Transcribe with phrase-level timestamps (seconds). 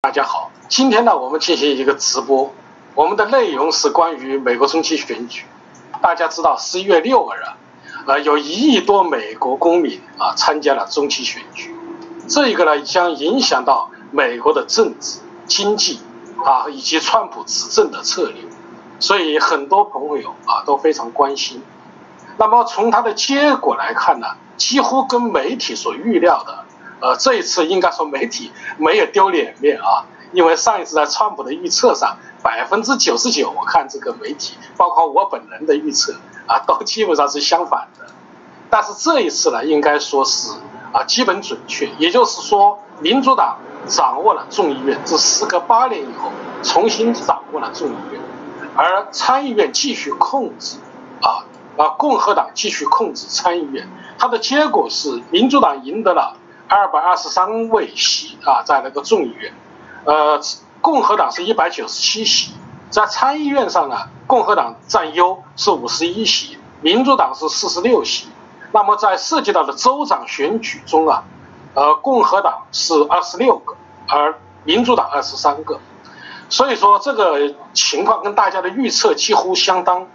[0.00, 2.54] 大家好，今天呢，我们进行一个直播，
[2.94, 5.44] 我们的内容是关于美国中期选举。
[6.00, 7.42] 大家知道，十一月六日，
[8.06, 11.74] 呃，有一亿多美国公民啊参加了中期选举，
[12.28, 15.98] 这一个呢将影响到美国的政治、经济
[16.44, 18.44] 啊以及川普执政的策略，
[19.00, 21.60] 所以很多朋友啊都非常关心。
[22.36, 26.66] 那么从它的结果来看呢，几乎跟媒体所预料的。
[27.00, 36.14] 呃，这一次应该说媒体没有丢脸面啊，因为上一次在川普的预测上，百分之九十九，我看这个媒体，包括我本人的预测
[36.46, 38.06] 啊，都基本上是相反的。
[38.70, 40.52] 但是这一次呢，应该说是
[40.92, 41.88] 啊，基本准确。
[41.98, 48.20] 也就是说，民主党掌握了众议院，这时隔八年以后重新掌握了众议院，
[48.74, 50.78] 而参议院继续控制
[51.22, 51.46] 啊
[51.76, 53.88] 啊，共和党继续控制参议院。
[54.18, 56.36] 它的结果是民主党赢得了。
[56.68, 59.52] 二百二十三位席啊，在那个众议院，
[60.04, 60.40] 呃，
[60.82, 62.52] 共和党是一百九十七席，
[62.90, 63.96] 在参议院上呢，
[64.26, 68.28] 共和党占优是五十一席，民主党是四十六席。
[68.70, 71.24] 那么在涉及到的州长选举中啊，
[71.72, 73.74] 呃，共和党是二十六个，
[74.06, 75.80] 而民主党二十三个。
[76.50, 80.06] 所以说这个情况跟大家的预测几乎相当，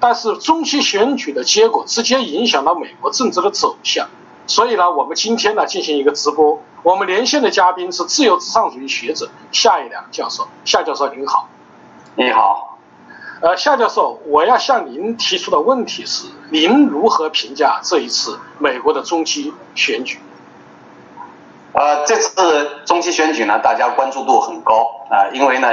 [0.00, 4.08] 但是中期选举的结果直接影响到美国政治的走向。
[4.52, 6.60] 所以呢，我们今天呢进行一个直播。
[6.82, 10.46] 我们连线的嘉宾是自由至上主义学者夏一良教授。
[10.66, 11.48] 夏教授您好。
[12.16, 12.76] 你好。
[13.40, 20.18] 呃，夏教授，我要向您提出的问题是：您如何评价这一次美国的中期选举？
[21.72, 25.68] 呃，这次中期选举呢，大家关注度很高啊，因为呢，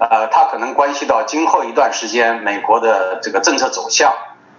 [0.00, 4.12] 呃，它可能关系到今后一段时间美国的这个政策走向，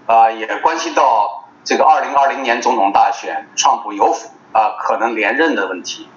[0.05, 1.41] 啊，也关系到。
[1.65, 6.07] 这个二零二零年总统大选，川普有否啊可能连任的问题，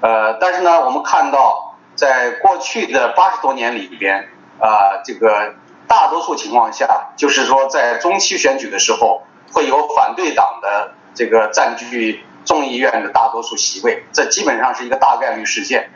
[0.00, 5.54] 呃，但是呢，我们看到在过去的八十多年里边，啊，这个
[5.86, 15.88] 大多数情况下，就是说在中期选举的时候，会有反对党的这个占据众议院的大多数席位，这基本上是一个大概率事件，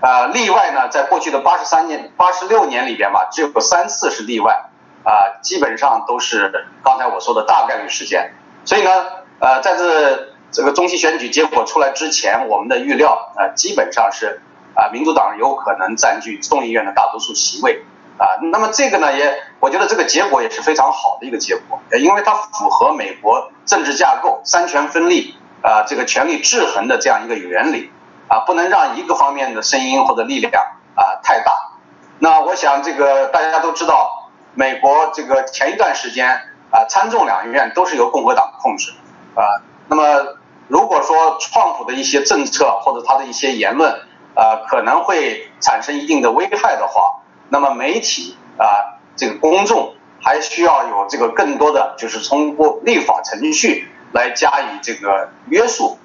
[0.00, 4.70] 啊，例外呢，在过去的八十三年、八十六年里边吧，只有三次是例外，
[5.04, 8.32] 啊，基本上都是刚才我说的大概率事件。
[8.66, 8.90] 所以呢，
[9.38, 14.42] 呃，在这这个中期选举结果出来之前，我们的预料呃基本上是
[14.74, 17.84] 啊，民主党有可能占据众议院的大多数席位
[18.18, 18.26] 啊。
[18.50, 27.92] 那么这个呢，也我觉得这个结果也是非常好的一个结果，因为它符合美国政治架构三权分立啊，这个权力制衡的这样一个原理
[28.26, 30.52] 啊，不能让一个方面的声音或者力量
[30.96, 31.52] 啊太大。
[32.18, 36.40] 那我想这个大家都知道，美国这个前一段时间。
[36.76, 38.92] 啊，参众两院都是由共和党控制，
[39.34, 40.36] 啊，那么
[40.68, 43.98] 如果说川普的一些政策或者他的一些言论，
[44.34, 55.96] 呃，可能会产生一定的危害的话，那么媒体啊，这个公众还需要有这个更多的就是通过立法程序来加以这个约束，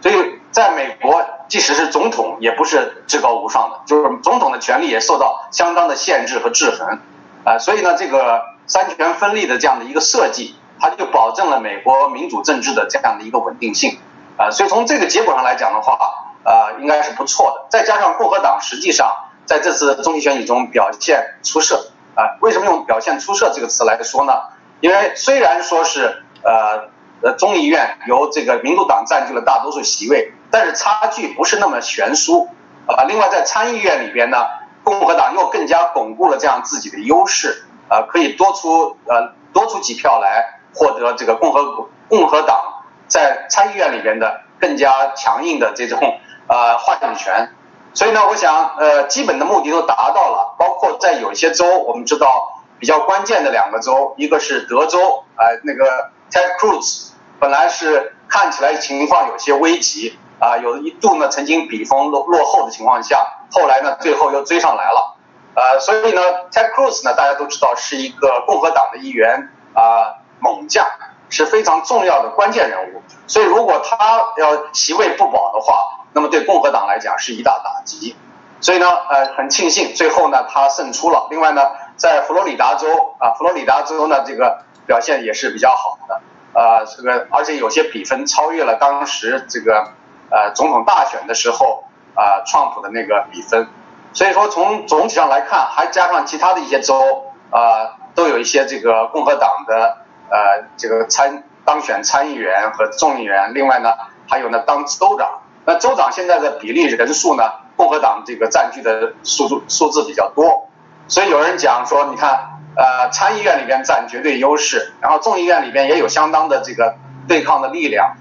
[0.00, 6.98] 所以在美国，即使是总统也不是至高无上的，就是总统的权力也受到相当的限制和制衡，
[7.44, 8.53] 啊，所以呢，这个。
[8.66, 13.98] 三权分立的这样的一个设计，它就保证了美国民主政治的这样的一个稳定性，
[14.36, 15.98] 啊，所以从这个结果上来讲的话，
[16.44, 17.66] 呃，应该是不错的。
[17.70, 19.14] 再加上共和党实际上
[19.44, 24.32] 在这次中期选举中表现出色，啊，为什么用表现出色这个词来说呢？
[24.80, 26.88] 因为虽然说是呃
[27.22, 32.48] 呃众议院由这个民主党占据了大多数席位，但是差距不是那么悬殊，
[32.86, 34.38] 啊，另外在参议院里边呢，
[34.82, 37.64] 共和党又更加巩固了这样自己的优势。
[37.88, 46.00] 啊，可以多出呃多出几票来获得这个共和共和党在参议院里边的更加强硬的这种
[46.48, 47.50] 呃话语权，
[47.92, 65.13] 所以呢，我想呃基本的目的都达到了，包括在有些州，我们知道比较关键的两个州，一个是德州，呃那个 Ted Cruz 本来是看起来情况有些危急啊，有一度呢曾经比分落落后的情况下，后来呢最后又追上来了。
[65.54, 66.20] 呃，所以呢
[66.50, 70.84] ，Ted Cruz 呢，大家都知道是一个共和党的议员啊，猛将，
[71.30, 73.02] 是非常重要的关键人物。
[73.28, 73.96] 所以如果他
[74.36, 78.16] 要席位不保的话，那么对共和党来讲是一大打击。
[78.60, 81.28] 所以呢，呃，很庆幸最后呢他胜出了。
[81.30, 81.62] 另外呢，
[81.96, 86.20] 在佛罗里达州啊，佛罗里达州呢这个表现也是比较好的，
[86.52, 89.92] 呃，这个而且有些比分超越了当时这个
[90.30, 91.84] 呃总统大选的时候
[92.16, 93.68] 啊，川普的那个比分。
[94.14, 99.98] 所以说，从总体上来看，还加上其他的一些州，啊，都有一些这个共和党的
[100.30, 103.52] 呃这个参当选参议员和众议员。
[103.54, 103.92] 另外呢，
[104.28, 105.40] 还有呢当州长。
[105.66, 107.42] 那州长现在的比例人数呢，
[107.74, 110.68] 共和党这个占据的数数数字比较多，
[111.08, 116.96] 所以有人讲说，你看，呃，参议院里边占绝对优势，然后众议院里边也有相当的这个
[117.26, 118.14] 对抗的力量，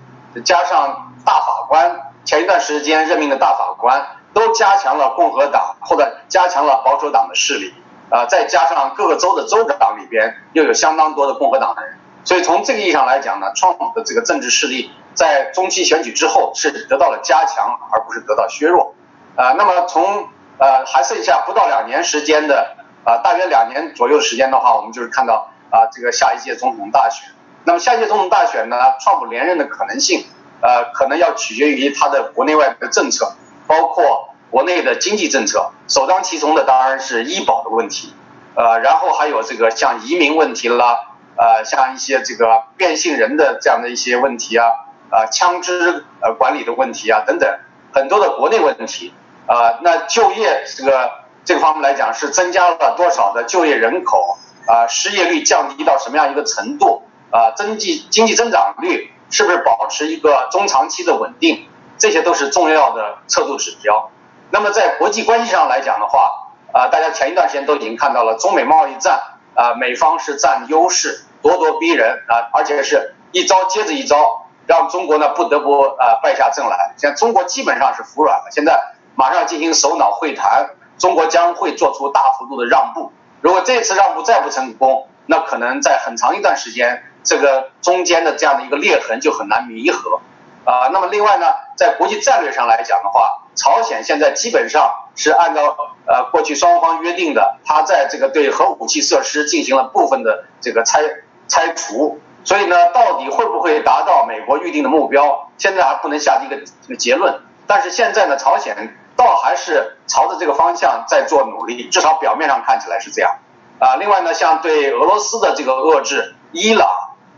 [0.43, 7.73] 加上大法官前一段时间任命的大法官都加强了共和党或者加强了保守党的势力，
[8.09, 18.95] 啊，再加上各个州的州长里边又有相当多的共和党的人，所以从这个意义上来讲呢，川普的这个政治势力在中期选举之后是得到了加强，而不是得到削弱。
[19.35, 27.29] 啊，那么从呃还剩下不到两年时间的啊，大约两年左右时间的话，我们就是看到啊这个下一届总统大选。
[27.65, 30.25] 那么下一届总统大选呢，川普连任的可能性，
[30.61, 33.33] 呃，可能要取决于他的国内外的政策，
[33.73, 35.71] 包括国内的经济政策。
[35.87, 38.13] 首当其冲的当然是医保的问题，
[38.53, 44.67] 呃，然后还有这个像移民问题啦，呃，像一些这个变性人的这样的一些问题啊，
[45.09, 47.49] 啊，枪支呃管理的问题啊等等，
[47.91, 49.11] 很多的国内问题。
[49.45, 51.11] 啊，那就业这个
[51.43, 54.37] 这个方面来讲，是增加了多少的就业人口？
[54.67, 57.01] 啊，失业率降低到什么样一个程度？
[57.29, 61.67] 啊，经济经济增长率是不是保持一个中长期的稳定？
[62.03, 64.09] 这些都是重要的测度指标。
[64.51, 69.21] 那么在国际关系上来讲的话，啊，大家前一段时间都已经看到了中美贸易战，
[69.55, 76.93] 啊，美方是占优势，咄咄逼人啊，而且是一招接着一招，让中国呢不得不呃败下阵来。
[76.97, 78.95] 现在中国基本上是服软了，现在。
[79.15, 83.11] 马上进行首脑会谈，中国将会做出大幅度的让步。
[83.41, 90.19] 如果这次让步再不成功，那可能在很长一段时间，这个中间的这样的一个裂痕就很难弥合。
[90.65, 95.75] 啊，那么另外呢，在国际战略上来讲的话，朝鲜现在基本上是按照
[96.05, 101.01] 呃过去双方约定的，他在这个对核武器设施进行了部分的这个拆
[101.47, 102.19] 拆除。
[102.43, 107.41] 所以呢，到底会不会达到美国预定的目标，现在还不能下这个这个结论。
[107.67, 108.97] 但是现在呢，朝鲜。
[109.15, 113.37] 倒还是朝着这个方向在做努力，至少表面上看起来是这样。
[113.77, 116.89] 啊，另外呢，像对俄罗斯的这个遏制，伊朗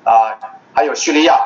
[0.06, 0.40] 啊，
[0.74, 1.38] 还有叙利亚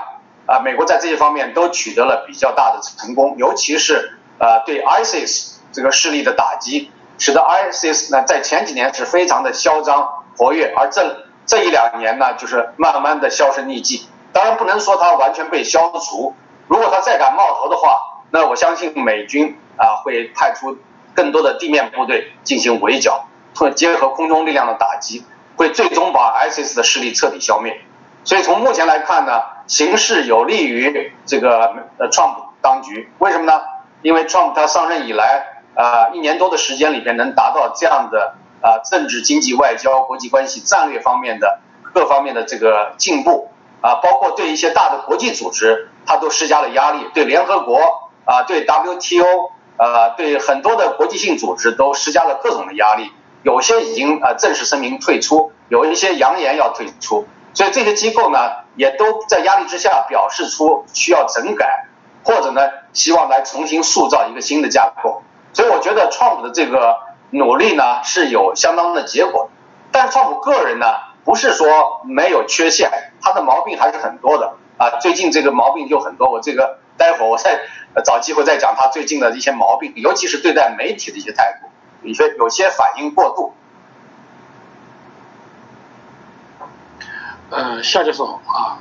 [0.50, 14.08] 啊，美国在这些方面都取得了比较大的成功，尤其是呃对 ISIS 这个势力的打击，使得 ISIS 呢在前几年是非常的嚣张活跃，而这这一两年呢，就是慢慢的销声匿迹。
[14.34, 16.34] 当然不能说它完全被消除，
[16.68, 19.58] 如果它再敢冒头的话，那我相信美军。
[19.82, 20.78] 啊，会派出
[21.14, 25.24] 更多的地面部队进行围剿，会结合空中力量的打击，
[25.56, 27.80] 会最终把 ISIS 的势力彻底消灭。
[28.26, 33.10] 所以从目前来看呢，形势有利于这个呃 Trump 当局。
[33.20, 33.62] 为什么呢？
[34.02, 41.62] 因为 Trump 他上任以来，啊一年多的时间里边能达到这样的啊政治、经济、外交、国际关系、战略方面的
[41.94, 43.50] 各方面的这个进步
[43.80, 47.80] 啊，包括对一些大的国际组织，他都施加了压力，对联合国
[48.26, 49.54] 啊，对 WTO。
[49.82, 53.14] 呃，对很多的国际性组织都施加了各种的压力，
[53.44, 58.40] 有些已经呃正式声明退出，有一些扬言要退出，所以这些机构呢
[58.80, 61.86] 也都在压力之下表示出需要整改，
[62.24, 62.62] 或者呢
[62.94, 65.22] 希望来重新塑造一个新的架构。
[65.52, 66.96] 所以我觉得川普的这个
[67.30, 69.50] 努力呢是有相当的结果，
[69.92, 70.86] 但是川普个人呢
[71.26, 72.90] 不是说没有缺陷，
[73.22, 77.60] 他的毛病还是很多的啊，最近这个毛病就很多，我这个待会儿我再。
[78.06, 81.68] 找机会再讲他最近的一些毛病，尤其是对待媒体的一些态度，
[82.08, 83.52] 有些有些反应过度。
[87.50, 88.78] 呃，夏教授啊，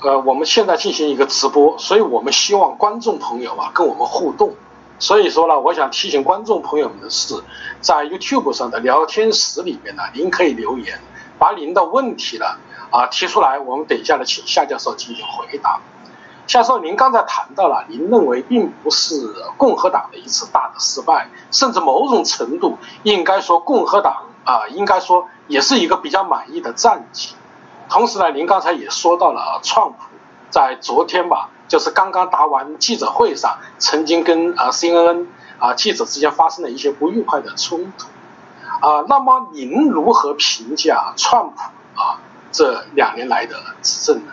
[0.00, 4.54] 呃，我们现在进行一个直播，所以我们希望观众朋友啊跟我们互动。
[5.00, 7.42] 所以说呢，我想提醒观众朋友们的是，
[7.80, 11.00] 在 YouTube 上的聊天室里面呢，您可以留言，
[11.40, 12.46] 把您的问题呢
[12.90, 15.80] 啊提出来，我们等一下呢请夏教授进行回答。
[16.46, 27.34] 夏教授，您刚才谈到了，您认为并不是共和党的一次大的失败，甚至某种程度应该说共和党啊，应该说也是一个比较满意的战绩。
[27.92, 29.96] 同时呢，您刚才也说到了啊，川普
[30.48, 35.26] 在昨天吧，就是刚刚答完记者会上，曾经跟啊 CNN
[35.58, 38.06] 啊记者之间发生了一些不愉快的冲突
[38.80, 39.04] 啊。
[39.08, 41.56] 那么您如何评价川普
[42.00, 42.16] 啊
[42.50, 44.32] 这两年来的执政呢？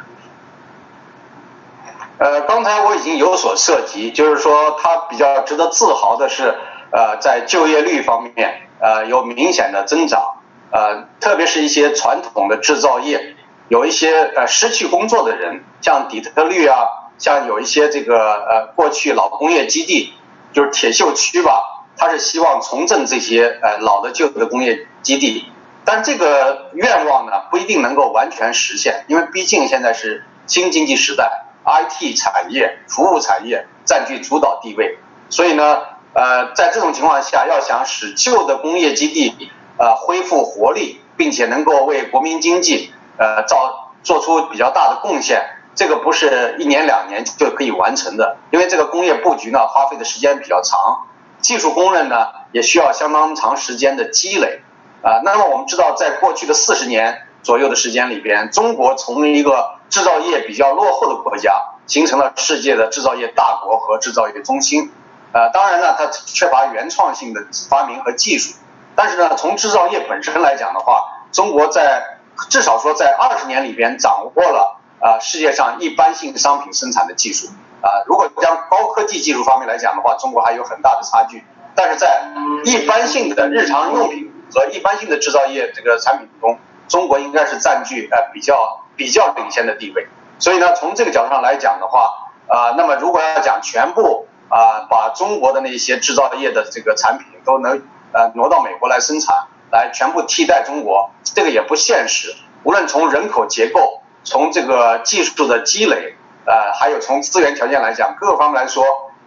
[2.17, 6.55] 呃，刚才我已经有所涉及，就是说他比较值得自豪的是，
[6.91, 10.35] 呃，在就业率方面，呃，有明显的增长，
[10.71, 13.28] 呃，特别是一些传统的制造业，
[13.69, 16.75] 有一些呃失去工作的人，像底特律啊，
[17.17, 20.13] 像有一些这个呃过去老工业基地，
[20.51, 25.45] 就是铁锈区吧，他是希望重振这些呃老的旧的工业基地，
[25.85, 31.45] 但这个愿望呢不一定能够完全实现，因为毕竟现在是新经济时代。
[31.65, 34.97] IT 产业、服务产业占据主导地位，
[35.29, 35.81] 所以呢，
[36.13, 45.45] 呃，在这种情况下，要想使旧的工业基地呃恢复活力，并且能够为国民经济呃造做出比较大的贡献，
[45.75, 51.05] 这个不是一年两年就可以完成的，因为这个工业布局呢花费的时间比较长，
[51.41, 54.61] 技术工人呢也需要相当长时间的积累。
[55.01, 61.53] 啊，那么我们知道，在过去的四十年左右的时间里边，中国从一个制造业比较落后的国家，
[61.87, 64.91] 形成了世界的制造业大国和制造业中心。
[65.31, 68.55] 呃，当然呢，它缺乏原创性的发明和技术，
[68.93, 72.18] 但是呢，从制造业本身来讲的话，中国在
[72.49, 77.47] 至少说在二十年里边掌握了啊世界上一般性商品生产的技术。
[77.81, 81.43] 啊，如果将高科技技术方面来讲的话，中国还有很大的差距。
[81.75, 82.23] 但是在
[82.63, 90.07] 一般性的日常用品和一般性的制造业这个产品中，中国应该是占据呃比较比较领先的地位。
[90.39, 94.27] 所以呢，从这个角度上来讲的话，啊，那么如果要讲全部。
[94.51, 102.35] 啊，把中国的那些制造业的这个产品都能呃挪到美国来生产，来全部替代中国，这个也不现实。
[102.63, 108.83] 无论从人口结构、从这个技术的积累，呃，还有从资源条件来讲，各个方面来说，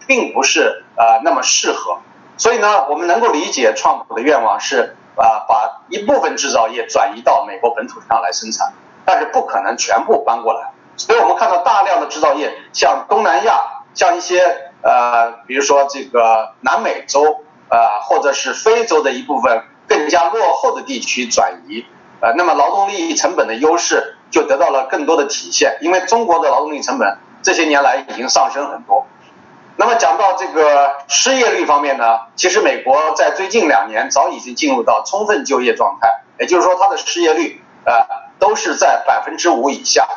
[0.07, 1.99] 并不是呃那么适合。
[2.37, 8.73] 所以呢，我们能够理解创普的愿望是啊，把一部分制造业转移到美国本土上来生产，
[9.05, 10.71] 但是不可能全部搬过来。
[10.97, 14.69] 所以我们看到大量的制造业，像东南亚，像一些。
[14.85, 21.85] 呃，比如说这个南美洲，呃，或者是非洲的一部分更加落后的地区转移，
[22.19, 25.77] 呃，那么劳动力成本的优势就得到了更多的体现。
[25.81, 29.05] 因为中国的劳动力成本这些年来已经上升很多。
[29.75, 36.09] 那么讲到这个失业率方面呢，其实美国在最近两年早已经进入到充分就业状态，
[36.39, 37.93] 也就是说它的失业率呃
[38.39, 40.07] 都是在百分之五以下。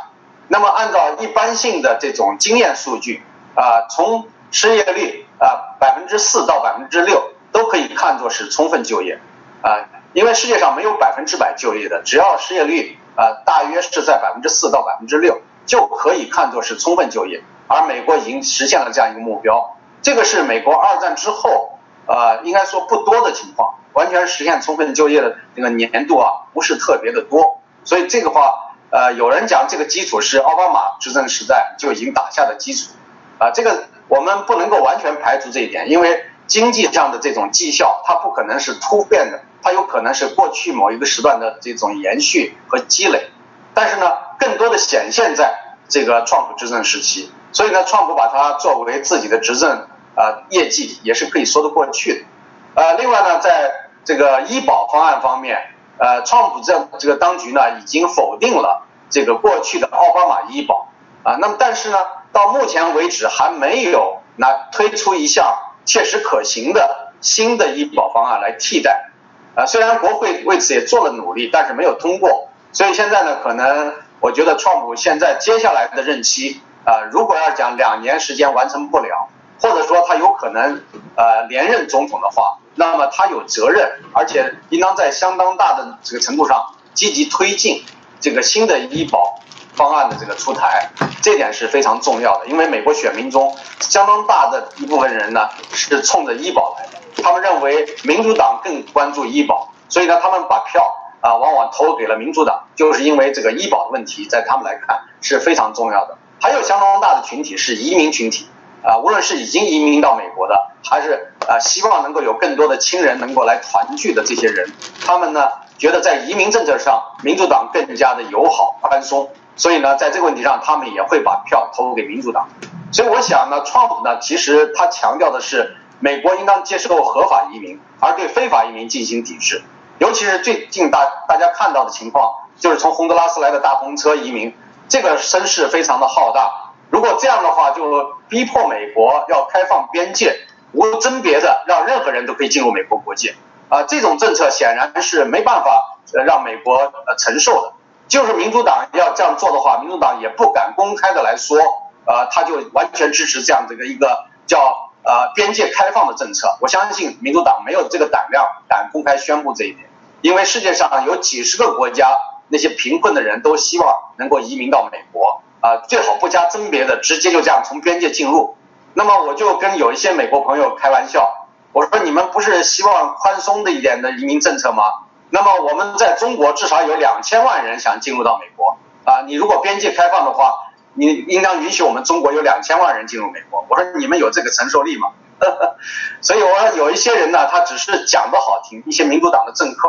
[0.49, 3.23] 那么按照一般性的这种经验数据，
[3.55, 9.19] 啊，从失业率啊，百分之四到百分之六都可以看作是充分就业，
[9.63, 17.43] 啊，因为世界上没有百分之百就业的，只要失业率啊大约是在百分之四到百分之六，就可以看作是充分就业。
[17.69, 27.61] 而美国已经实现了这样一个目标，这个是美国二战之后呃应该说不多的情况，完全实现充分就业的这个年度啊不是特别的多。
[27.85, 32.91] 所以这个话呃有人讲这个基础是奥巴马执政时代就已经打下的基础，
[33.39, 33.85] 啊这个。
[34.09, 43.31] 我们不能够完全排除这一点，因为经济上的这种绩效，它不可能是突变的，它有可能是过去某一个时段的这种延续和积累。
[43.75, 44.07] 但是呢，
[44.39, 52.81] 更多的显现在这个创普执政时期，所以呢，创普把它作为自己的执政啊业绩，也是可以说得过去的。
[52.81, 53.73] 呃，另外呢，在
[54.05, 55.59] 这个医保方案方面，
[55.99, 60.89] 呃，创普这这个当局呢，已经否定了这个过去的奥巴马医保
[61.23, 61.99] 啊，那么但是呢。
[62.33, 69.11] 到目前为止还没有拿推出一项切实可行的新的医保方案来替代，
[69.55, 79.29] 啊，虽然国会为此也做了努力，但是没有通过，所以现在呢，可能我觉得川普现在接下来的任期，啊，如果要讲两年时间完成不了，
[79.61, 80.83] 或者说他有可能
[81.17, 87.85] 呃连任总统的话，那么他有责任，而且应当在相当大的这个程度上积极推进
[88.21, 89.41] 这个新的医保。
[89.77, 90.89] 方案的这个出台，
[91.23, 106.17] 这点是非常重要的，因为美国选民中相当大的一部分人呢是冲着医保来的，他们认为民主党更关注医保，所以呢他们把票啊往往投给了民主党，就是因为这个医保的问题在他们来看是非常重要的。
[106.41, 108.49] 还有相当大的群体是移民群体，
[108.83, 114.73] 啊，无论是已经移民到美国的，还是啊希望能够有更多的亲人能够来团聚的这些人，
[115.05, 119.31] 他们呢觉得在移民政策上民主党更加的友好宽松。
[119.57, 122.49] 所以呢，在这个问题上，他们也会把票投给民主党。
[122.93, 129.63] 所以我想呢，川普呢，其实他强调的是，美国应当接受合法移民，而对非法移民进行抵制。
[129.99, 134.55] 尤其是最近大大家看到的情况，就是从洪都拉斯来的大篷车移民，
[134.89, 136.73] 这个声势非常的浩大。
[136.91, 140.39] 如果这样的话，就逼迫美国要开放边界，
[140.73, 143.35] 无甄别的让任何人都可以进入美国国界。
[143.69, 147.73] 啊，这种政策显然是没办法让美国呃承受的。
[148.09, 151.59] 就是民主党要这样做的话，民主党也不敢公开的来说，
[152.07, 156.57] 呃，他就完全支持这样的一个一个叫呃边界开放的政策。
[156.61, 159.89] 我相信民主党没有这个胆量敢公开宣布这一点，
[160.21, 162.09] 因为世界上有几十个国家，
[162.49, 168.57] 那些贫困的人都希望能够移民到美国，啊，最好不加甄别的，直接就这样从边界进入。
[168.95, 174.85] 那么我就跟有一些美国朋友开玩笑，我说你们不是希望宽松的一点的移民政策吗？
[175.31, 179.23] 那么我们在中国至少有两千万人想进入到美国啊！
[179.27, 180.55] 你如果边界开放的话，
[180.95, 183.65] 你应当允许我们中国有两千万人进入美国。
[183.69, 185.11] 我说你们有这个承受力吗？
[186.23, 189.89] 所以我说有一些人呢，他只是讲的好听，一些民主党的政客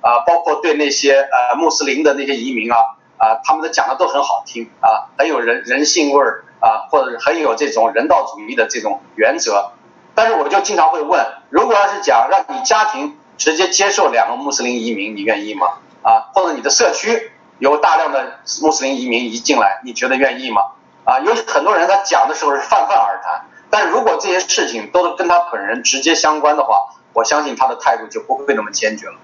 [0.00, 2.76] 啊，包括对那些呃穆斯林的那些移民啊
[3.16, 9.70] 啊，他们的讲的都很好听啊，很有人人性味儿啊，或者很有这种人道主义的这种原则。
[10.14, 15.66] 但是我就经常会问，如果要是讲让你家庭直接接受两个穆斯林移民，你愿意吗？
[16.04, 20.62] 啊，或者你的社区有大量的穆斯林移民移进来，你觉得愿意吗？
[21.02, 29.14] 啊，有很多人他讲的时候是泛泛而谈，但如果这些事情都是跟他本人直接相关的话，我相信他的态度就不会那么坚决了。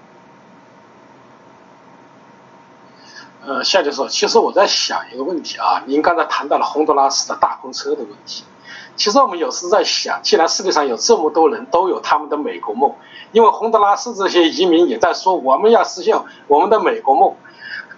[3.45, 8.43] 呃，夏教授，其实我在想一个问题啊，您刚才谈到了洪都拉斯的大风车的问题。
[8.97, 12.93] 其实我们有时在想，既然世界上有这么多人都有他们的美国梦，
[13.31, 17.35] 因为洪德拉斯这些移民也在说我们要实现我们的美国梦。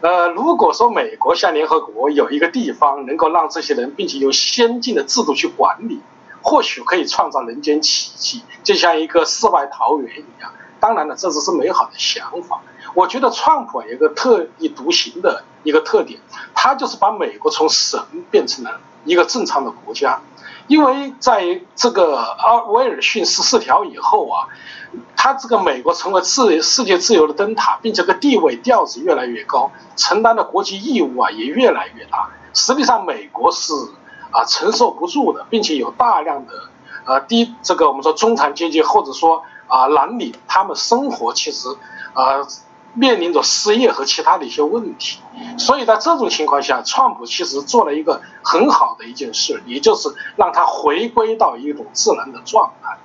[0.01, 6.01] 呃，如果说美国像联合国有一个地方能够让这些人，并且用先进的制度去管理，
[6.41, 10.51] 或许可以创造人间奇迹，就像一个世外桃源一样。
[10.79, 12.61] 当然了，这只是美好的想法。
[12.95, 16.19] 我觉得川普有一个特立独行的一个特点，
[16.55, 17.99] 他就是把美国从神
[18.31, 20.19] 变成了一个正常的国家。
[20.65, 24.49] 因为在这个阿威尔逊十四条以后啊。
[25.15, 32.29] 他这个美国成为自世界自由的灯塔，并且个地位调子越来越高，承担的国际义务啊也越来越大。
[32.53, 33.73] 实际上，美国是
[34.31, 36.51] 啊承受不住的，并且有大量的
[37.05, 41.69] 呃低这个我们说中产阶级或者说啊蓝领，他们生活其实
[42.13, 42.45] 啊
[42.93, 45.19] 面临着失业和其他的一些问题。
[45.57, 52.97] 所以在这种情况下，川普其实做了一个很好的一件事，也就是让他回归到一种自然的状态。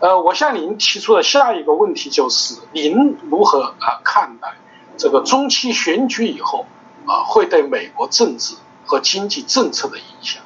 [0.00, 4.54] 呃，我向您提出的下一个问题就是，您如何啊看待
[4.96, 6.64] 这个中期选举以后
[7.06, 10.42] 啊会对美国政治和经济政策的影响？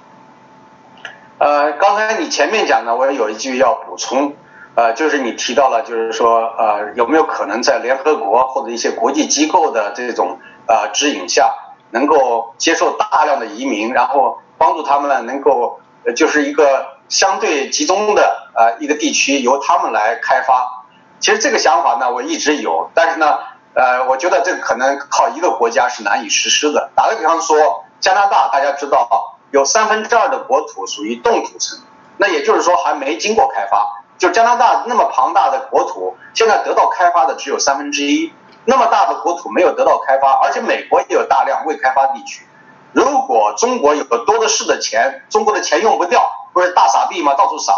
[1.38, 4.34] 呃，刚才你前面讲的，我也有一句要补充，
[4.75, 11.55] 呃，就是你提到了，就是说，呃，有没有可能在联合国或者一些国际机构的这种呃指引下，
[11.92, 15.79] 能够接受大量的移民，然后帮助他们呢能够，
[16.16, 16.93] 就是一个。
[17.14, 20.85] 相对集中的呃一个地区由他们来开发，
[21.20, 23.38] 其实这个想法呢我一直有，但是呢
[23.72, 26.90] 呃我觉得这个可能靠一个国家是难以实施的。
[26.96, 31.79] 打个比方说，加拿大大家知道有三分之二的国土属于冻土层，
[32.16, 34.03] 那也就是说还没经过开发。
[34.18, 38.33] 就加拿大那么庞大的国土，现在得到开发的只有三分之一，
[38.64, 42.44] 那么大的国土没有得到开发，而且美国也有大量未开发地区。
[42.90, 46.29] 如果中国有个多的是的钱，中国的钱用不掉。
[46.55, 47.35] 不是大傻逼吗？
[47.35, 47.75] 到处撒。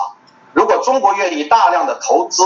[0.53, 2.45] 如果中国愿意大量的投资，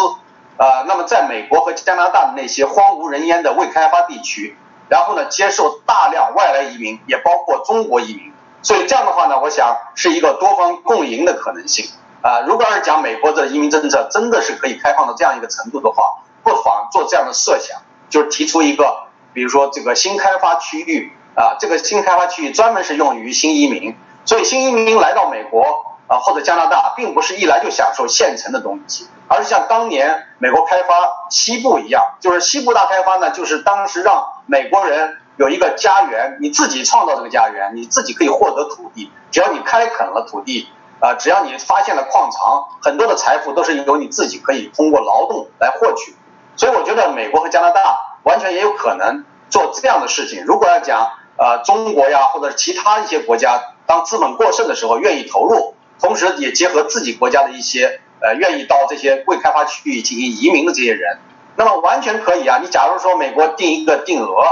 [0.56, 4.56] 呃，那么在美国和加拿大的那些荒无人烟的未开发地区，
[4.88, 8.32] 然后呢，接受大量外来移民，也包括中国移民。
[8.62, 11.90] 所以这样的话呢，我想是一个多方共赢的可能性。
[12.22, 25.86] 啊，如果要是讲美国的移民政策真的是可以开放到这样一个程度的话，不妨做这样的设想，就是提出一个，比如说这个新开发区域啊，这个新开发区域专门是用于新移民，所以新移民来到美国。
[26.10, 30.92] 啊，或者加拿大，并不是一来就享受现成的东西，而是像当年美国开发
[31.30, 40.68] 西部一样，就是西部大开发呢，就是当时让美国人有一个家园，你自己创造这个家园，你自己可以获得土地，只要你开垦了土地，
[40.98, 46.16] 啊，只要你发现了矿藏，很多的财富都是由你自己可以通过劳动来获取。
[46.56, 50.42] 所以我觉得美国和加拿大完全也有可能做这样的事情。
[50.44, 55.76] 如果要讲呃中国呀，或者其他一些国家，当资本过剩的时候，愿意投入。
[56.00, 61.18] 同时，也结合自己国家的一些呃愿意到这些未开发区域进行移民的这些人，
[61.56, 62.58] 那么完全可以啊。
[62.62, 64.42] 你假如说美国定一个定额，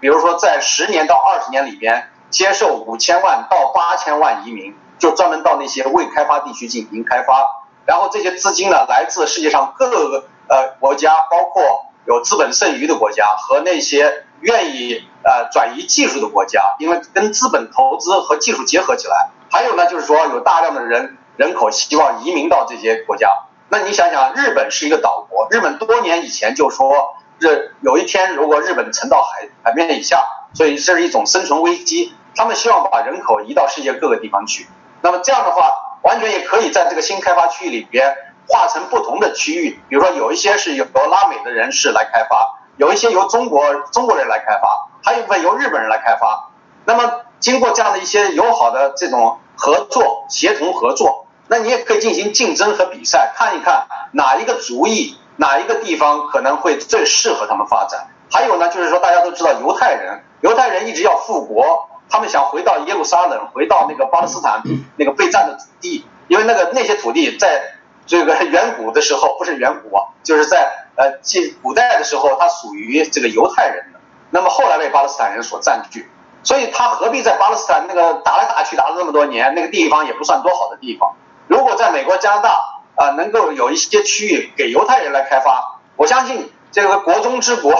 [0.00, 19.30] 比如说在十年到二十年里边接受五千万到八千万移民，就专门到那些未开发地区进行开发，然后这些资金呢来自世界上各个呃国家，包括有资本剩余的国家和那些愿意呃转移技术的国家，因为跟资本投资和技术结合起来。
[19.54, 23.28] 还有呢，就是说有大量的人人口希望移民到这些国家。
[23.68, 32.16] 那你想想，日本是一个岛国，日本多年以前就说，这有一天如果日本沉到海海面以下，所以这是一种生存危机。
[32.34, 34.66] 他们希望把人口移到世界各个地方去。
[35.02, 35.70] 那么这样的话，
[36.02, 38.12] 完全也可以在这个新开发区域里边
[38.48, 46.50] 划成不同的区域，比如说有一些是由拉美的人士来开发，有一些由中国中国人来开发，还有一部分由日本人来开发。
[46.86, 49.38] 那么经过这样的一些友好的这种。
[49.56, 58.08] 合作、协同合作，那你也可以进行竞争和比赛，看一看哪一个主意、哪一个地方可能会最适合他们发展。
[58.30, 64.62] 还有呢，就是说大家都知道犹太人，犹太人一直要复国，他们想回到耶路撒冷，回到那个巴勒斯坦
[64.96, 67.62] 那个被占的土地，因为那个那些土地在
[68.06, 76.10] 这个远古的时候，不是远古啊，就是在呃近古代的时候，它属于这个犹太人的，那么后来被巴勒斯坦人所占据，
[76.44, 81.16] 所以他何必在巴勒斯坦那个打来打去打了这么多年，那个地方也不算多好的地方。
[81.48, 82.60] 如果在美国、加拿大
[82.96, 87.72] 啊，能够有一些区域给犹太人来开发，我相信这个国中之国，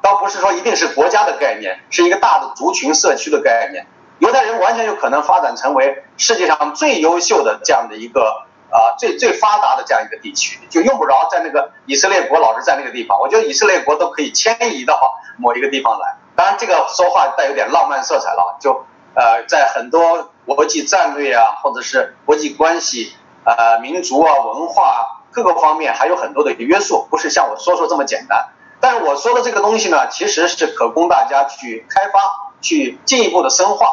[0.00, 3.86] 倒不是说一定是国家的概念，是一个大的族群社区的概念。
[4.20, 13.18] 犹太人完全有可能发展成为世界上最优秀的这样的一个啊最最发达的这样一个地区，就用不着在那个以色列国老是在那个地方。
[13.20, 15.00] 我觉得以色列国都可以迁移到
[15.36, 16.16] 某一个地方来。
[16.36, 23.14] 当然，这个说话带有点浪漫色彩了，就呃在很多国际战略啊，或者是国际关系。
[23.46, 28.48] 呃，民族啊，文化各个方面还有很多的一个约束，不是像我说说这么简单。
[28.80, 32.20] 但是我说的这个东西呢，其实是可供大家去开发、
[32.62, 33.86] 去进一步的深化。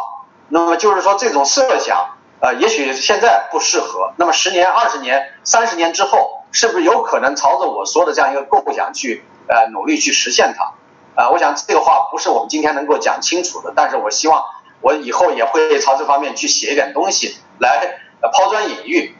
[0.47, 4.13] 那么就是说，这种设想，呃，也许现在不适合。
[4.15, 10.71] 那么十年、二十年、三十年之后，是不是有可能朝着我说的这样一个构想去呃努力去实现它？
[11.15, 13.73] 呃，我想这个话不是我们今天能够讲清楚的。
[13.75, 14.45] 但是我希望
[14.81, 17.99] 我以后也会朝这方面去写一点东西，来
[18.33, 19.15] 抛砖引玉。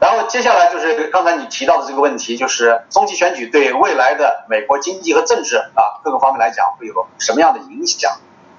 [0.00, 8.18] 然后接下来就是刚才你提到的这个问题，就是中期选举对未来的美国经济和政治啊各个方面来讲会有什么样的影响？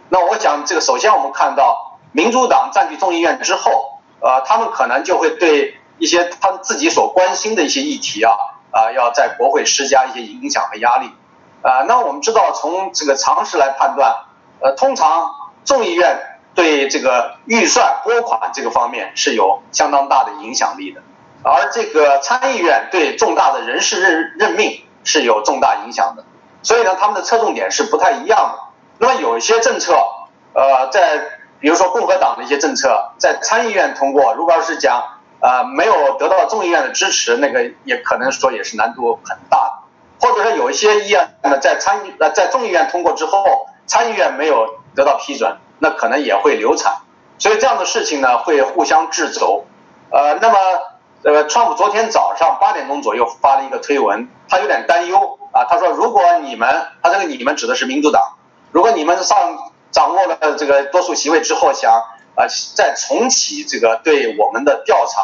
[0.10, 8.32] 那我想这个首先我们看到民主党占据众议院之后，呃，他们可能就会对一些他们自己所关心的一些议题啊
[8.72, 11.12] 啊要在国会施加一些影响和压力。
[11.66, 14.26] 啊，那我们知道从这个常识来判断，
[14.62, 15.32] 呃，通常
[15.64, 21.02] 众议院对这个预算拨款这个方面是有相当大的影响力的。
[21.42, 26.24] 而这个参议院对重大的人事任任命是有重大影响的，
[26.62, 28.60] 所以呢，他们的侧重点是不太一样的。
[29.00, 29.96] 那么有一些政策，
[30.54, 31.18] 呃，在
[31.60, 35.04] 比如说共和党的一些政策在参议院通过，如果要是讲
[35.40, 39.85] 呃没有得到众议院的支持，那个也可能说也是难度很大的。
[40.26, 46.98] 或者说有一些议案呢，在参议在众议院通过之后，参议院没有得到批准，那可能也会流产。
[47.38, 49.66] 所以这样的事情呢，会互相制肘。
[50.10, 50.58] 呃，那么。
[51.24, 55.66] 呃，川普昨天早上八点钟左右发了一个推文，他有点担忧啊。
[55.66, 58.22] 他说，如果你们，他这个你们指的是民主党，
[58.72, 59.58] 如果你们上
[59.90, 61.92] 掌握了这个多数席位之后，想
[62.36, 65.20] 啊再重启这个对我们的调查，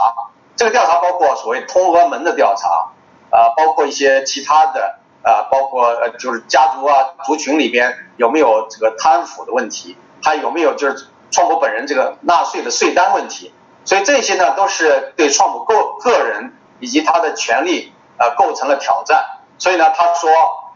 [0.56, 2.94] 这个调查包括所谓通俄门的调查，
[3.32, 13.54] 啊，包括一些其他的啊，包括呃就是家族啊族群里边有没有这个贪腐的问题，还有没有就是创普本人这个纳税的税单问题。
[13.84, 19.26] 所以这些呢，都是对创普个个人以及他的权利呃构成了挑战。
[19.58, 20.30] 所以呢，他说，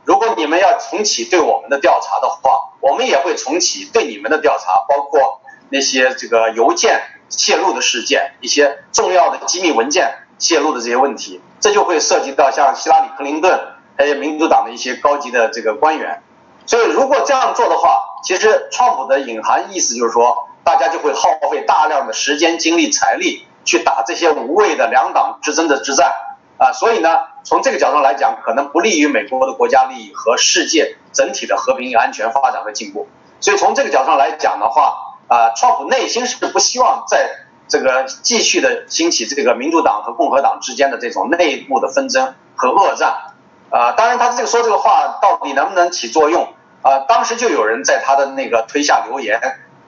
[0.06, 13.60] 如果你们要重启对我们的调查的话，我们也会重启对你们的调查，包括那些这个邮件泄露的事件，一些重要的机密文件泄露的这些问题，这就会涉及到像希拉里·克林顿
[13.98, 16.22] 还有民主党的一些高级的这个官员。
[16.68, 20.48] 所以如果这样做的话，其实川普的隐含意思就是说。
[20.64, 26.12] 大家就会耗费大量的时间、精力、财力去打这些无谓的两党之争的之战
[26.58, 33.08] 啊，所以呢，从这个角度上来讲，可能不利于美国的国家利益和世界整体的和平、安全、发展和进步。
[33.40, 34.96] 所以从这个角度上来讲的话，
[35.28, 37.30] 啊，川普内心是不希望在
[37.68, 43.34] 这个继续的兴起这个民主党和共和党之间的这种内部的纷争和恶战
[43.70, 43.92] 啊。
[43.94, 47.00] 当然，他这个说这个话到底能不能起作用啊？
[47.08, 49.40] 当时就有人在他的那个推下留言。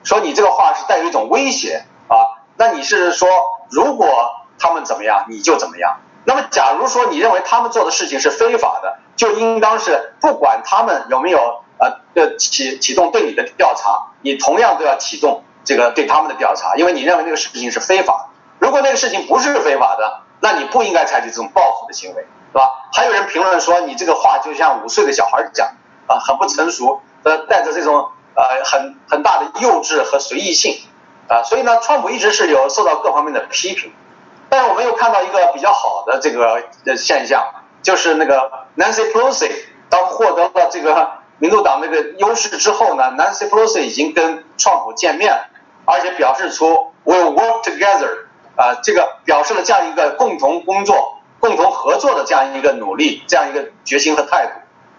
[0.04, 2.40] 说你这个话是带有一种威胁啊？
[2.56, 3.28] 那你是说，
[3.68, 5.98] 如果他们怎么样，你就怎么样？
[6.24, 18.30] 那么，假如说你认为他们做的事情是非法的，就应当是不管他们有没有呃的启启动对你的调查，你同样都要启动这个对他们的调查，因为你认为那个事情是非法。
[18.58, 22.88] 如果那个事情不是非法的，那你不应该采取这种报复的行为，是吧？
[22.92, 25.68] 还有人评论说你这个话就像五岁的小孩讲
[26.06, 28.10] 啊，很不成熟，呃，带着这种。
[28.40, 30.78] 呃，很很大的幼稚和随意性，
[31.26, 33.92] 啊，所以呢，川普一直是有受到各方面的批评，
[34.48, 36.62] 但是我们又看到一个比较好的这个
[36.96, 37.44] 现象，
[37.82, 39.50] 就是那个 Nancy Pelosi
[39.90, 45.40] 当获得了这个民主党那个优势之后呢，Nancy Pelosi 已经跟创普见面，
[45.84, 54.52] 而且表示出 we work together，啊，这个表示了这样一个共同工作、共同合作的这样一个努力、这样一个决心和态度。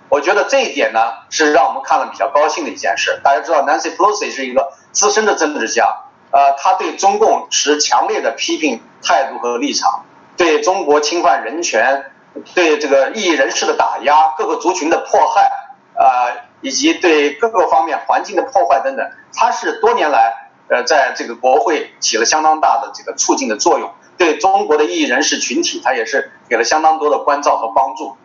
[0.08, 1.00] 我觉得这一点呢，
[1.30, 3.20] 是让我们看了比较高兴的一件事。
[3.24, 12.12] 大家知道，Nancy Pelosi 是一个资深的政治家，呃，他对中共持强烈的批评态度和立场，对中国侵犯人权、
[12.56, 15.52] 对这个异议人士的打压、各个族群的迫害，
[16.00, 23.92] 呃，以及对各个方面环境的破坏等等，他是多年来呃在这个国会起了相当大的这个促进的作用。
[24.18, 28.16] 对中国的异议人士群体，他也是给了相当多的关照和帮助。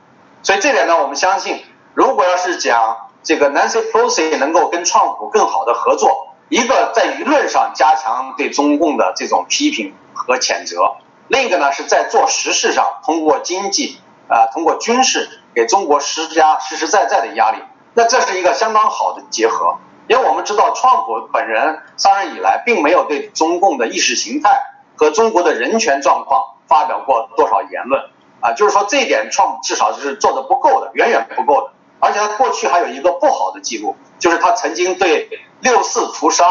[0.45, 10.97] 所以这点呢，我们相信，如果要是讲这个 Nancy Pelosi 能够跟川普更好的合作，一个在舆论上加强对中共的这种批评和谴责，
[11.29, 17.59] 另一个呢是在做实事上通过经济啊，通过军事给中国施加实实在在的压力，
[17.95, 19.77] 那这是一个相当好的结合。
[20.07, 24.51] 因为我们知道，川普本人上任以来，并没有对中共的意识形态
[24.97, 31.73] 和中国的人权状况发表过多少言论啊，就是说这一点，川普至少是做的不够的，远远不够的。
[32.01, 36.45] 而且他过去还有一个不好的记录，就是他曾经对六四屠杀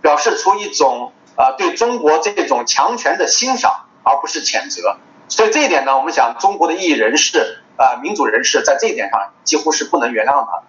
[0.00, 4.98] 表示出一种啊对中国这种强权的欣赏，而不是谴责。
[5.26, 10.62] 所以这一点呢，我们想中国的异议人士啊民主人士在这一点上几乎是不能原谅他。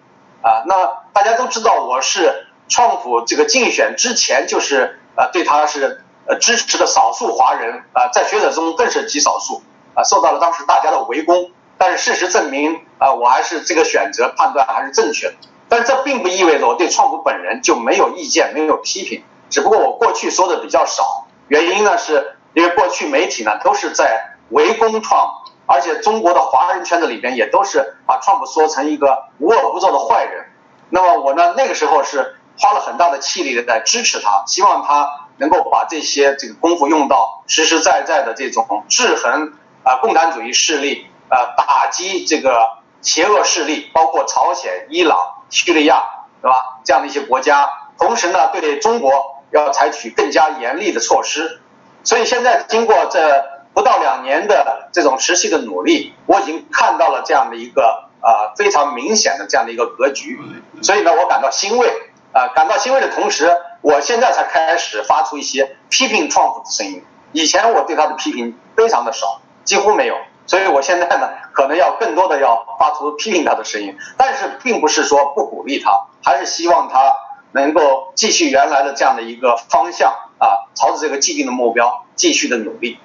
[0.48, 9.62] 啊，那大家都知道，我是川普这个竞选之前就是呃对他是呃支持的少数华人啊，在学者中更是极少数
[9.94, 11.50] 啊，受到了当时大家的围攻。
[11.78, 15.34] 但是事实证明啊，我还是这个选择判断还是正确的。
[15.68, 21.26] 但这并不意味着我对川普本人就没有意见、没有批评，只不过我过去说的比较少。
[21.48, 25.41] 原因呢，是因为过去媒体呢都是在围攻创普。
[25.66, 30.46] 而且中国的华人圈子里边也都是把川普说成一个无恶不作的坏人。
[30.90, 45.16] 那么我呢，那个时候是花了很大的气力的在支持他，希望他能够把这些这个功夫用到实实在在的这种制衡啊共产主义势力啊打击这个邪恶势力，包括朝鲜、伊朗、
[45.48, 46.02] 叙利亚，
[46.42, 46.80] 对吧？
[46.84, 51.60] 这样的一些国家，同时呢，对中国要采取更加严厉的措施。
[52.04, 53.51] 所以现在经过这。
[53.74, 60.38] 不到两年的这种持续的努力，我已经看到了这样的一个呃非常明显的这样的一个格局，
[60.82, 61.88] 所以呢，我感到欣慰
[62.32, 67.02] 啊，感到欣慰的同时，我现在才开始发出一些批评创普的声音。
[67.32, 77.16] 以前我对他的批评非常的少，几乎没有，所以我现在呢，可能要更多的要发出批评他的声音，但是并不是说不鼓励他，还是希望他
[77.52, 82.98] 能够继续原来的这样的一个方向啊，朝着这个既定的目标继续的努力。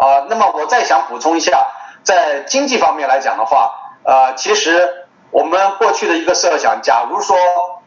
[0.00, 1.66] 啊，那么我再想补充一下，
[2.02, 7.36] 在经济方面来讲的话，呃，其实我们过去的一个设想，假如说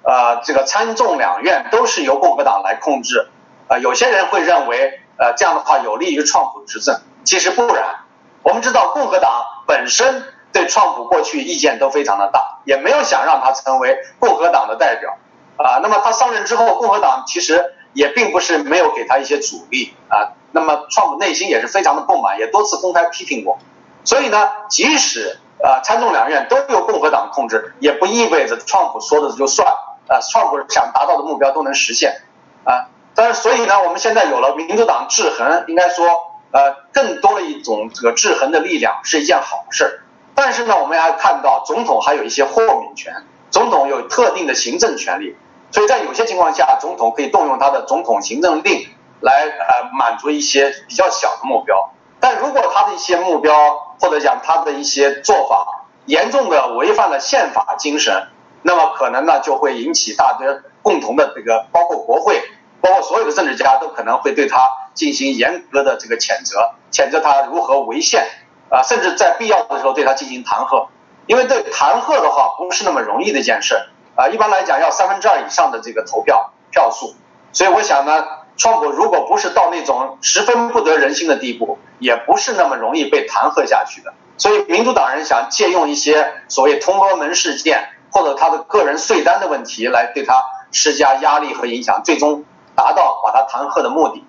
[0.04, 3.30] 呃这个参众两院都是由共和党来控制，
[3.68, 7.02] 呃，有些人会认为，呃，这样的话有利于创普执政。
[7.24, 8.02] 其实不然，
[8.44, 9.32] 我们知道共和党
[9.66, 15.18] 本身对创普过去意见都非常的大，也没有想让他成为共和党的代表。
[15.58, 20.38] 啊，那么他上任之后，共和党其实也并不是没有给他一些阻力啊。
[20.54, 23.58] 那么，川普内心也是非常的不满，也多次公开批评过。
[24.06, 29.68] 所以呢，即使呃参众两院都由共和党控制，也不意味着川普说的就算。
[30.08, 32.22] 啊，川普想达到的目标都能实现。
[32.66, 36.06] 啊，但是所以呢，我们现在有了民主党制衡，应该说
[36.52, 40.02] 呃更多的一种这个制衡的力量是一件好事。
[40.36, 45.36] 但是呢，我们要看到总统还有一些豁免权，总统有特定的行政权利，
[45.72, 48.86] 所以在有些情况下，总统可以动用他的总统行政令。
[49.24, 58.28] 来呃满足一些比较小的目标，但如果他的一些目标或者讲他的一些做法严重的违反了宪法精神，
[58.64, 60.40] 那么可能呢就会引起大家
[60.82, 62.42] 共同的这个包括国会，
[62.82, 68.28] 包括所有的政治家都可能会对他进行严格的这个谴责，谴责他如何违宪
[68.70, 70.88] 啊，甚至在必要的时候对他进行弹劾，
[71.28, 77.16] 因为对弹劾的话不是那么容易的一件事啊，一般来讲要三分之二以上的这个投票票数，
[77.54, 78.43] 所以我想呢。
[78.56, 84.14] 川普如果不是到那种十分不得人心的地步，也不是那么容易被弹劾下去的。
[84.38, 94.26] 所以民主党人想借用一些所谓通俄门事件或者他的个人税单的问题来对他施加压力和影响，最终达到把他弹劾的目的。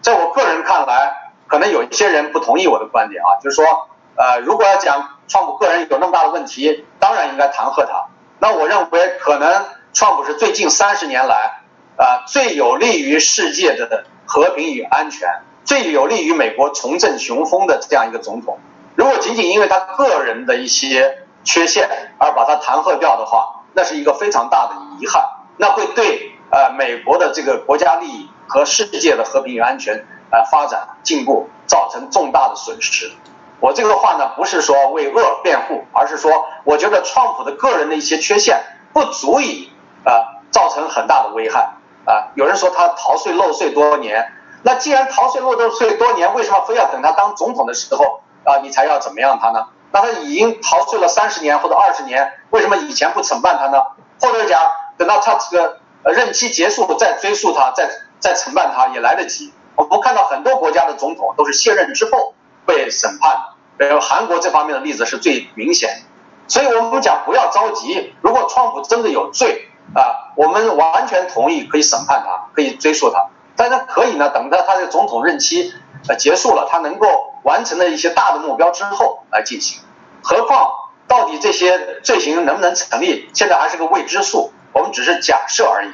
[0.00, 8.06] 在我个人看来，可能有一些人不同意我的观点啊，就是说，呃，如果要讲川普个人有那么大的问题，当然应该弹劾他。
[8.38, 11.55] 那我认为，可能川普是最近三十年来。
[11.96, 15.28] 啊，最有利于世界的和平与安全，
[15.64, 18.58] 最有利于美国重振雄风的这样一个总统，
[18.94, 25.22] 如果仅仅因为他个人的一些缺陷而把他弹劾掉的话，那是一个非常大的遗憾，
[25.56, 33.10] 那会对呃美国的这个国家利益和世界的和平与安全呃发展进步造成重大的损失。
[33.58, 39.70] 我这个话呢，不是说为恶辩护，而是说我觉得川普的个人的一些缺陷不足以
[40.04, 41.72] 呃造成很大的危害。
[42.06, 49.66] 啊，有人说他逃税漏税多年，那既然逃税漏税多年，为什么非要等他当总统的时候啊，你才要怎么样他呢？
[49.92, 53.82] 那他已经逃税了三十年或者二十年，为什么以前不惩办他呢？
[54.20, 54.60] 或者讲
[54.96, 57.90] 等到他这个任期结束再追溯他，再
[58.20, 59.52] 再惩办他也来得及。
[59.74, 63.42] 我们看到很多国家的总统都是卸任之后被审判的，
[63.78, 66.02] 比如韩国这方面的例子是最明显。
[66.48, 73.28] 所以我们讲不要着急，如果川普真的有罪啊，我们完全同意可以审判他，可以追诉他。
[73.56, 75.72] 但是可以呢，等到他的总统任期
[76.06, 77.08] 呃结束了，他能够
[77.42, 79.80] 完成的一些大的目标之后来进行。
[80.22, 80.70] 何况
[81.08, 85.90] 到底这些罪行能不能成立，现在还是个未知数，我们只是假设而已。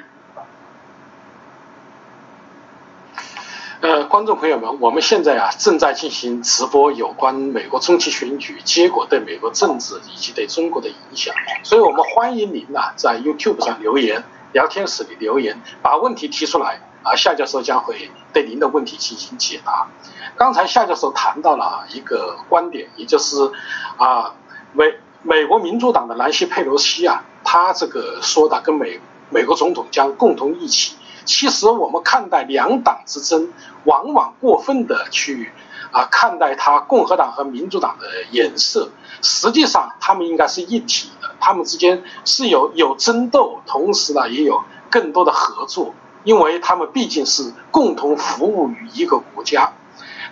[3.83, 19.89] 呃，观众朋友们，我们现在啊正在进行直播有关美国中期选举结果对美国政治以及对中国的影响，所以我们欢迎您呐在 YouTube 上留言，聊天室里留言，把问题提出来啊，夏教授将会对您的问题进行解答。
[20.37, 23.51] 刚才夏教授谈到了一个观点，也就是
[23.97, 24.37] 啊
[24.75, 30.95] 美美国民主党的南希佩洛西啊，他这个说的跟美美国总统将共同一起。
[31.25, 33.53] 其实我们看待两党之争，
[33.85, 35.51] 往往过分的去
[35.93, 38.89] 啊看待它共和党和民主党的颜色，
[39.21, 49.73] 实际上他们应该是一体的，他们之间是有有争斗，同时呢也有更多的合作，因为他们毕竟是共同服务于一个国家。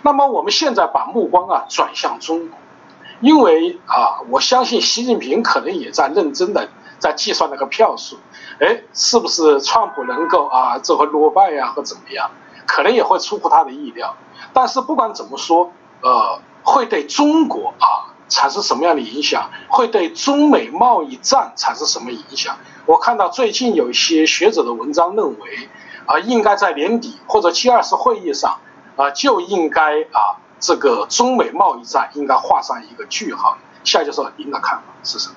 [0.03, 2.57] 那么我们现在把目光啊转向中国，
[3.19, 6.69] 因为啊我相信习近平可能也在认真的
[7.01, 8.17] 在计算那个票数。
[8.61, 12.31] 哎，是不是川普能够啊这回落败呀，或怎么样？
[12.65, 14.15] 可能也会出乎他的意料。
[14.53, 19.49] 但是不管怎么说，呃，会对中国啊产生什么样的影响？
[19.67, 22.57] 会对中美贸易战产生什么影响？
[22.85, 25.69] 我看到最近有一些学者的文章认为，
[26.05, 28.59] 啊，应该在年底或者 G20 会议上，
[28.95, 33.57] 啊，就应该啊这个中美贸易战应该画上一个句号。
[33.83, 35.35] 夏教授，您的看法是什么？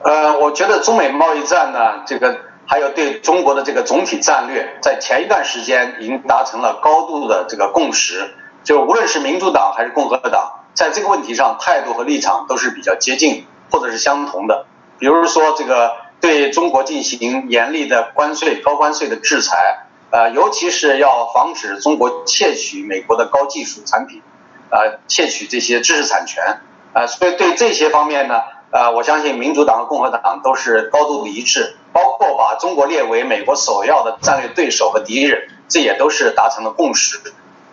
[0.00, 8.34] 呃，我觉得中美贸易战呢，这个还有对中国的这个总体战略，在前一段时间已经达成了高度的这个共识。
[8.62, 14.66] 就无论是民主党还是共和党，在这个问题上态度和立场都是比较接近或者是相同的。
[14.98, 24.22] 比如说，这个对中国进行严厉的关税、高关税的制裁，呃，尤其是要防止中国窃取美国的高技术产品，
[24.70, 26.60] 呃，窃取这些知识产权，
[26.92, 28.36] 呃，所以对这些方面呢。
[28.70, 37.18] 呃，我相信民主党和共和党都是高度的一致，包括把中国列为美国首要的战略对手和敌人，这也都是达成了共识。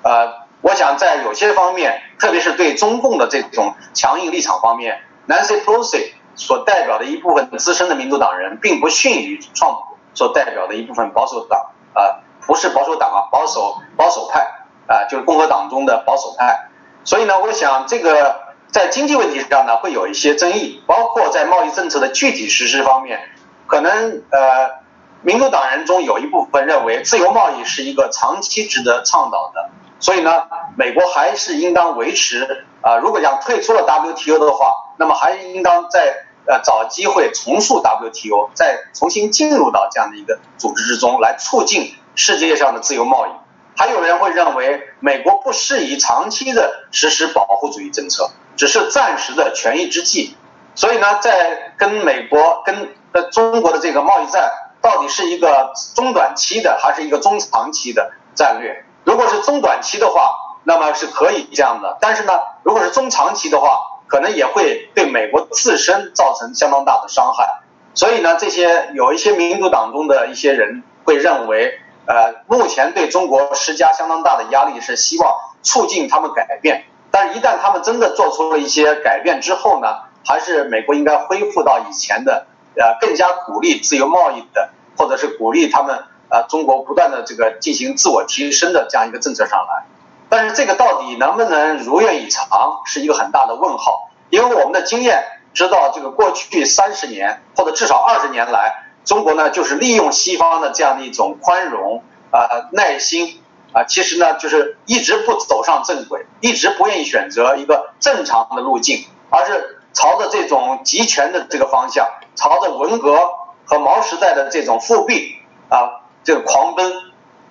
[0.04, 11.60] 呃，我想在有些方面，特别是对中共的这种强硬立场方面，Nancy Pelosi 所代表的一部分资深的民主党人，并不逊于川普所代表的一部分保守党，
[11.94, 14.40] 啊，不是保守党啊，保守保守派，
[14.88, 16.70] 啊，就是共和党中的保守派。
[17.04, 18.45] 所以呢，我想这个。
[18.76, 23.22] 在经济问题上呢，会有一些争议，包括在贸易政策的具体实施方面，
[23.68, 24.82] 可能呃，
[25.22, 29.70] 民主党人中有一部分认为自由贸易是一个长期值得倡导的，
[30.02, 30.44] 所以呢，
[30.78, 43.30] 美国还是应当维持啊，如果想退出了 WTO 的话，那么还应当在呃找机会重塑 WTO，再重新进入到这样的一个组织之中来促进世界上的自由贸易。
[43.78, 48.32] 还有人会认为美国不适宜长期的实施保护主义政策。
[48.56, 50.36] 只是暂时的权宜之计，
[50.76, 58.86] 所以呢，在跟美国跟呃中国的这个贸易战，到底是一个中短期的还是一个中长期的战略？
[59.04, 60.32] 如果是中短期的话，
[60.63, 67.62] 那么是可以这样的；但是呢，如果是中长期的话，可能也会对美国自身造成相当大的伤害。
[67.94, 76.86] 所以呢，这些有一些民主党中的一些人会认为，呃，目前对中国施加相当大的压力，是希望促进他们改变。
[77.17, 89.86] 但是，一旦他们真的做出了一些改变之后呢，还是美国应该恢复到以前的，呃，更加鼓励自由贸易的，或者是鼓励他们，呃，中国不断的这个进行自我提升的这样一个政策上来。
[90.28, 94.10] 但是，这个到底能不能如愿以偿，是一个很大的问号。
[94.30, 95.23] 因为我们的经验
[95.54, 103.39] 知道，这个过去三十年或者至少二十年来，中国呢就是利用西方的这样的一种宽容啊耐心。
[103.76, 113.20] 啊，其实呢，就是一直不走上正轨，一直不愿意选择一个正常的路径，而是朝着这种集权的这个方向，朝着文革
[113.66, 116.93] 和毛时代的这种复辟啊，这个狂奔，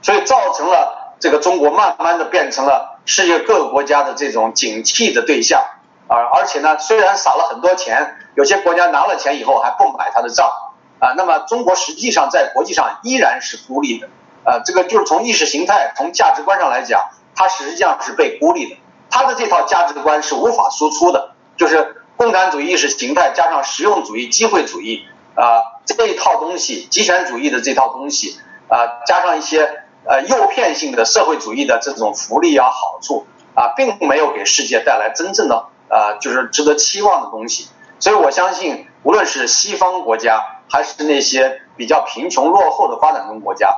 [0.00, 5.60] 所以造成了这个中国慢慢的变成了世界各个国家的这种警惕的对象
[6.08, 10.50] 啊，而且呢，虽然撒了很多钱，有些国家拿了钱以后还不买他的账
[11.00, 14.08] 啊，那么中国实际上在国际上依然是孤立的。
[14.44, 18.76] 呃，这个就是从意识形态、从价值观上来讲，它实际上是被孤立的。
[19.10, 28.38] 它的这套价值观是无法输出的，就是共产主义意识形态加上实用主义、机会主义啊这一套东西，极权主义的这套东西
[28.68, 37.68] 啊，加上一些呃诱骗性的社会主义的这种福利啊好处啊，并没有给世界带来真正的呃就是值得期望的东西。
[38.00, 43.68] 所以我相信，无论是西方国家还是那些比较贫穷落后的发展中国家，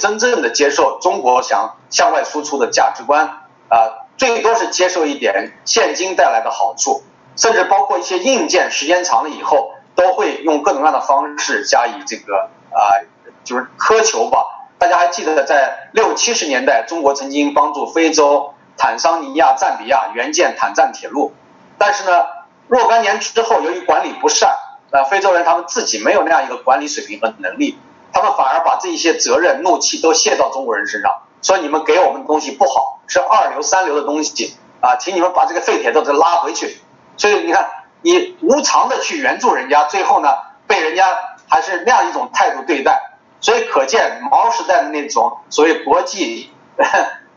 [0.00, 3.26] 真正的接受中国想向外输出的价值观
[3.68, 7.04] 啊，最多是接受一点现金带来的好处，
[7.36, 9.74] 甚至包括一些硬件，时间长了以后。
[9.96, 13.04] 都会用各种各样的方式加以这个啊，
[13.44, 14.46] 就是苛求吧。
[14.78, 21.34] 大家还记得在六七十年代，中国曾经帮助非洲坦桑尼亚、赞比亚援建坦赞铁路，
[21.76, 22.24] 但是呢，
[22.66, 24.56] 若干年之后，由于管理不善，
[24.90, 27.78] 呃，非洲人他们自己没有那样一个管理水平和能力，
[28.12, 36.78] 他们反而把这一些责任、怒气都卸到中国人身上，说你们给我们的东西不好，是二流、三流的东西啊，请你们把这个废铁都给拉回去。
[37.16, 37.68] 所以你看。
[38.02, 40.30] 你无偿的去援助人家，最后呢，
[40.66, 41.06] 被人家
[41.50, 42.98] 还是那样一种态度对待，
[43.42, 46.50] 所以可见毛时代的那种所谓国际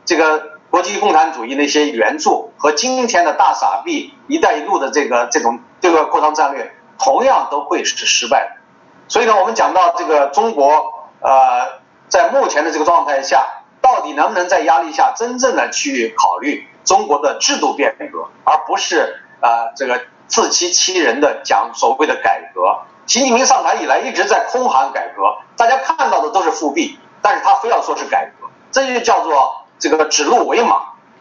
[0.05, 8.62] 这个国际共产主义那些援助和今天的大傻逼“一带一路”的这个这种对外扩张战略，同样都会是失败的。
[9.13, 20.01] 所以呢，我们讲到这个中国，呃，在目前的这个状态下，到底能不能在压力下真正的去考虑中国的制度变革，而不是呃这个。
[20.25, 25.21] 自欺欺人的讲所谓的改革，习近平上台以来一直在空喊改革，
[25.57, 30.77] 大家看到的都是复辟，但是他非要说是改革，这就叫做这个指鹿为马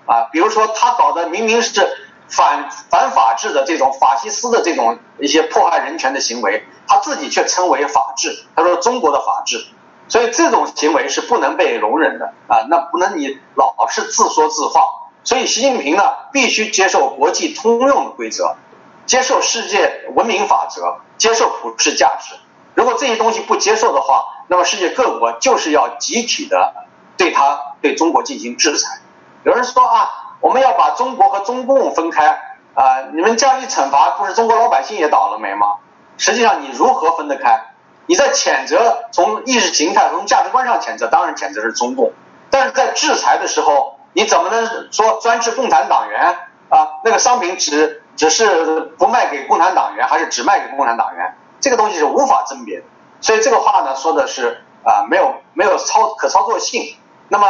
[0.06, 0.30] 啊。
[0.32, 2.01] 比如说他搞的明明是
[2.32, 9.64] 反反法治的这种法西斯的这种一些迫害人权的行为，他自己却称为法治，他说中国的法治，
[10.08, 16.02] 所以这种行为是不能被容忍的啊，那不能你老是自说自话，所以习近平呢
[16.32, 18.56] 必须接受国际通用的规则。
[19.04, 22.36] 接受世界文明法则，接受普世价值。
[22.74, 26.72] 如果这些东西不接受的话，那么世界各国就是要集体的
[27.16, 29.00] 对他对中国进行制裁。
[29.44, 32.26] 有人说啊，我们要把中国和中共分开
[32.74, 35.76] 啊，你们这样一惩罚，不是中国老百姓也倒了霉吗？
[36.18, 37.58] 实际上，你如何分得开？
[38.04, 42.12] 你在谴责从意识形态、从价值观上谴责，当然谴责是中共，
[42.50, 46.36] 但是在制裁的时候，你怎么能说专制共产党员
[46.68, 47.00] 啊？
[47.02, 48.00] 那个商品只。
[48.14, 51.34] 只是不卖给共产党员，还是只卖给共产党员？
[51.60, 52.84] 这个东西是无法甄别的。
[53.22, 56.94] 所以这个话呢，说的是啊，没有没有操可操作性。
[57.28, 57.46] 那么，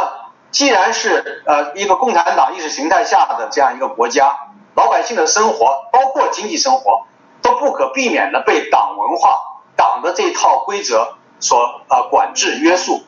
[0.53, 4.33] 既然是呃一个共产党意识形态下的这样一个国家，
[4.75, 7.05] 老百姓的生活，包括经济生活，
[7.41, 9.41] 都不可避免的被党文化、
[9.75, 13.01] 党的这一套规则所呃管制约束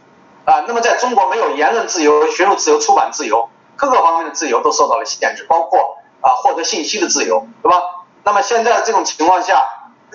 [0.44, 0.66] 啊。
[0.68, 6.00] 那么，在中国没有言论自由、学术自由、出版自由，各个方面的自由都受到了限制，包括。
[6.22, 7.78] 啊，获得信息的自由，对吧？
[8.24, 9.64] 那么现在这种情况下，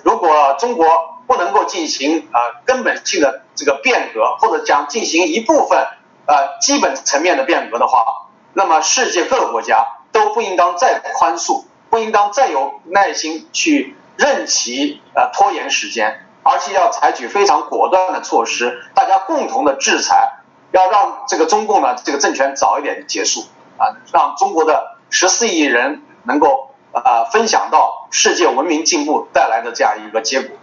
[0.03, 0.89] 如果中国
[1.29, 5.87] 不能够进行啊根本性的这个变革，或者讲进行一部分
[6.27, 8.05] 呃基本层面的变革的话，
[8.53, 20.41] 那么世界各个国家都不应当再宽恕，不应当再有耐心去任其呃拖延时间，而且要采取非常果断的措施，大家共同的制裁，
[20.73, 23.45] 要让这个中共呢这个政权早一点结束
[23.77, 24.97] 啊，让中国的。
[25.13, 30.57] 十四亿人能够呃分享到世界文明进步带来的这样一个结果。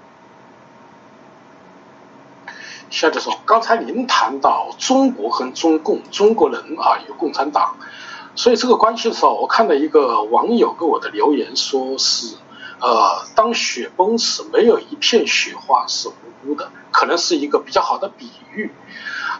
[2.90, 7.76] 夏教授，刚才您谈到中国和中共，中国人啊有共产党，
[8.36, 12.36] 所以这个关系的时候，我看到一个网友给我的留言，说是
[12.80, 18.72] 呃当雪崩时，没有一片雪花是无辜的，可能是一个比较好的比喻。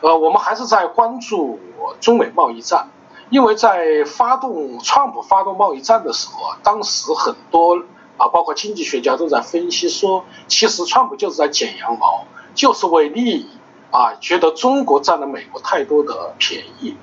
[0.02, 1.60] 呃，我们还是在关注
[2.00, 2.90] 中美贸易战。
[3.30, 7.76] 因为在发动川普发动贸易战的时候啊，当时很多
[8.16, 12.26] 啊，包括经济学家都在分析说，其实川普就是在剪羊毛，
[12.58, 13.48] 就是为利益
[13.92, 16.98] 啊，觉得中国占了美国太多的便宜。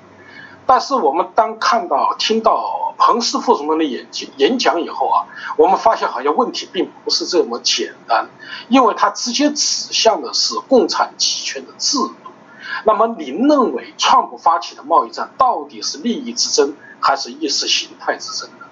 [0.67, 5.25] 但是我们当看到、听到彭斯副总统的演讲演讲以后啊，
[5.57, 8.27] 我们发现好像问题并不是这么简单，
[8.67, 12.13] 因为他直接指向的是共产集权的制度。
[12.83, 18.65] 那么，您认为川普发起的贸易战到底是利益之争还是意识形态之争呢？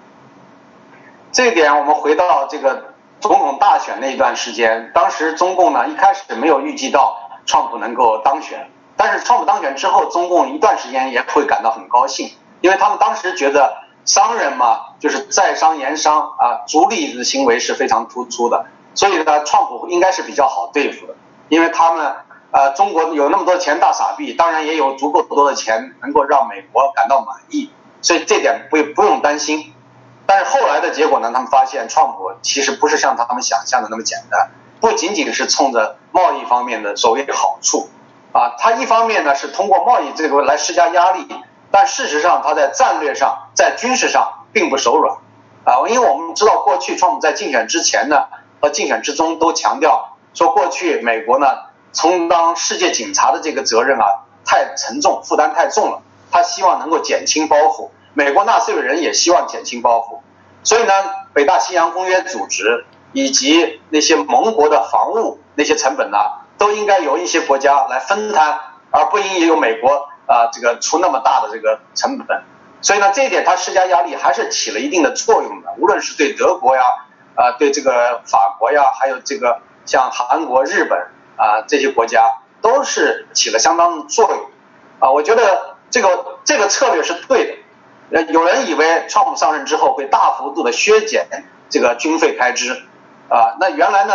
[1.30, 2.93] 这一点，我们回到这个
[3.24, 7.16] 总统大选那一段时间，当时中共呢一开始没有预计到
[7.46, 21.14] 川普能够当选，但是川普当选之后，中共一段时间也会感到很高兴，因为他们当时觉得商人嘛，就是在商言商啊，逐利的行为是非常突出的，所以呢，川普应该是比较好对付的，
[21.48, 22.16] 因为他们。
[22.50, 27.70] 呃，中国有那么多钱，大傻逼，当然也有足够多的钱能够让美国感到满意，
[28.00, 29.74] 所以这点不不用担心。
[30.26, 31.30] 但是后来的结果呢？
[31.32, 34.50] 他们发现，川普其实不是像他们想象的那么简单，
[34.80, 37.88] 不仅仅是冲着贸易方面的所谓好处，
[38.32, 41.28] 啊，他一方面呢是通过贸易这个来施加压力，
[41.70, 45.18] 但事实上他在战略上、在军事上并不手软，
[45.64, 48.24] 啊，因为我们知道过去川普在竞选之前呢
[48.60, 51.46] 和竞选之中都强调说，过去美国呢
[51.92, 56.00] 充当世界警察的这个责任啊太沉重，负担太重了，
[56.30, 60.20] 他希望能够减轻包袱，美国纳税人也希望减轻包袱，
[60.62, 60.92] 所以呢，
[61.34, 66.16] 北大西洋公约组织以及那些盟国的防务那些成本呢。
[66.56, 68.60] 都应该由一些国家来分摊，
[68.92, 72.44] 而不应由美国啊这个出那么大的这个成本。
[72.80, 75.74] 所以呢，这一点它施加压力还是起了一定的作用的。
[75.78, 76.82] 无论是对德国呀，
[77.34, 80.96] 啊对这个法国呀，还有这个像韩国、日本
[81.36, 84.50] 啊这些国家，都是起了相当的作用。
[85.00, 87.54] 啊，我觉得这个这个策略是对的。
[88.10, 91.26] 呃，有人以为川普上任之后会大幅度的削减
[91.68, 92.72] 这个军费开支，
[93.28, 94.14] 啊，那原来呢？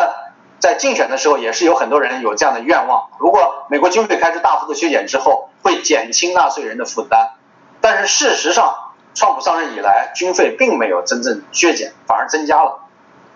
[0.60, 3.12] 在竞选的时候，也是有很多人有这样的愿望。
[3.18, 7.30] 如果美国军费开支大幅度削减之后，会减轻纳税人的负担。
[7.80, 8.76] 但是事实上，
[9.16, 12.80] 川普上任以来，军费并没有真正削减，反而增加了。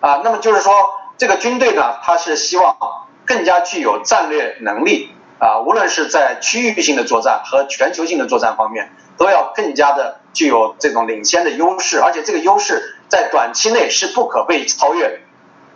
[0.00, 0.74] 啊，那么就是说，
[1.16, 2.76] 这个军队呢，它是希望
[3.24, 15.18] 更加具有战略能力啊，无论是在区域性的作战和全球性的作战方面，都要更加的具有这种领先的优势，而且这个优势在短期内是不可被超越的。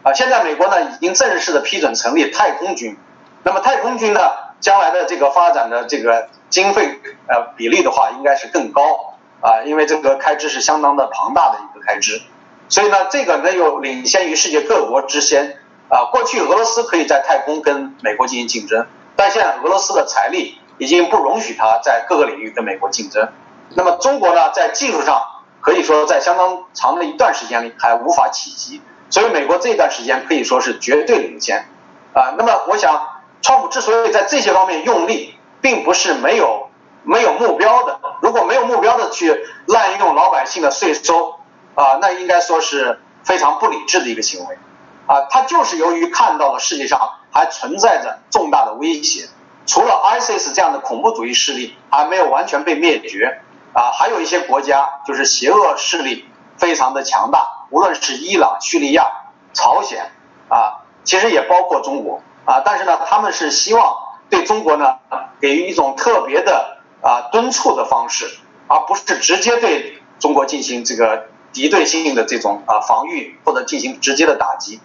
[0.02, 2.96] 啊，现在美国呢已经正式的批准成立太空军，
[3.44, 4.20] 那么太空军呢
[4.60, 12.20] 将来的这个发展的这个经费呃比例的话应该是更高啊，因为这个开支是相当的庞大的一个开支，
[12.68, 16.10] 所以呢这个呢又领先于世界各国之先啊。
[16.12, 18.86] 过去俄罗斯可以在太空跟美国进行竞争，
[19.16, 23.28] 但现在俄罗斯的财力已经不容许它在各个领域跟美国竞争。
[23.74, 25.22] 那么中国呢在技术上
[25.60, 28.80] 可以说在相当长的一段时间里还无法企及。
[29.10, 31.66] 所以美国这段时间可以说是绝对领先，
[32.12, 36.68] 啊，那么我想，川普之所以在这些方面用力，并不是没有
[37.04, 37.98] 没有目标的。
[38.20, 41.36] 如果没有目标的去滥用老百姓的税收，
[41.74, 44.58] 啊，那应该说是非常不理智的一个行为，
[45.06, 49.28] 啊，他就是由于看到了世界上还存在着重大的威胁，
[49.64, 53.40] 除了 ISIS 这样的恐怖主义势力还没有完全被灭绝，
[53.78, 56.24] 啊，还有一些国家就是邪恶势力
[56.56, 57.68] 非常的强大。
[57.70, 59.06] 无论是伊朗、叙利亚、
[59.52, 60.10] 朝鲜
[60.48, 63.96] 啊，其实也包括中国啊，但是呢，他们是希望
[64.28, 64.96] 对中国呢
[65.40, 68.28] 给予一种特别的啊敦促的方式，
[68.66, 74.80] 而不是直接对中国进行这个敌对性的这种啊防御或者进行直接的打击，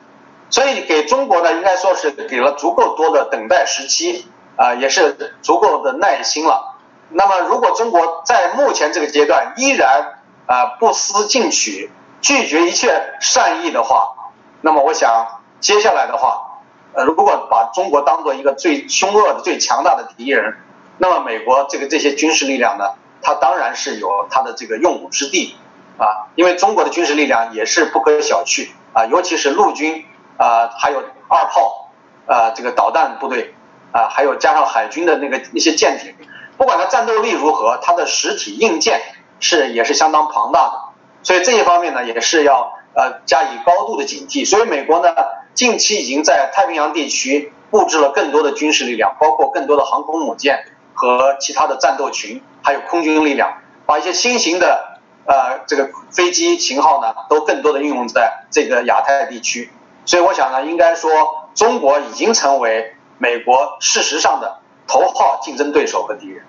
[0.51, 6.72] 所以给中国呢应该说是给了足够多的等待时期啊，也是足够的耐心了。
[7.09, 11.91] 那么，如果中国在目前这个阶段依然啊不思进取，
[12.21, 14.31] 拒绝一切善意的话，
[14.61, 16.61] 那么我想接下来的话，
[16.93, 20.57] 呃，如果把中国当做一个最凶恶的、最强大的敌人，
[20.97, 25.57] 那么美国这个这些军事力量呢，它当然是有它的这个用武之地
[25.97, 30.05] 啊，因为中国的军事力量也是不可小觑啊，尤其是陆军
[30.37, 31.91] 啊，还有二炮
[32.25, 33.53] 啊，这个导弹部队
[33.91, 36.15] 啊，还有加上海军的那个一些舰艇，
[36.63, 39.01] 不管它战斗力如何，它的实体硬件
[39.41, 40.79] 是也是相当庞大的。
[41.21, 44.49] 所以这一方面呢，也是要呃加以高度的警惕。
[44.49, 45.13] 所以美国呢，
[45.53, 59.69] 近期已经在太平洋地区布置了更多的军事力量，包括更多的航空母舰和其他的战斗群，还有空军力量，把一些新型的呃这个飞机型号呢，都更多的运用在这个亚太地区。
[60.05, 66.45] 所以我想呢，应该说中国已经成为美国事实上的头号竞争对手和敌人。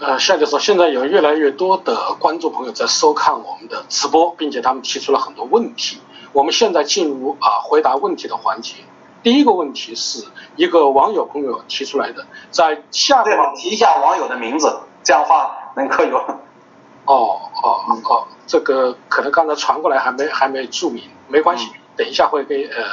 [0.00, 6.00] 呃，夏教授，现在有越来越多的观众朋友在收看我们的直播，并且他们提出了很多问题。
[6.32, 8.76] 我们现在进入啊回答问题的环节。
[9.22, 10.24] 第一个问题是
[10.56, 16.16] 一个网友朋友提出来的，在下面提一下网友的名字，这样的话能够有。
[16.16, 22.84] 哦哦哦，这个可能刚才传过来还没还没注明，没关系，等一下会给呃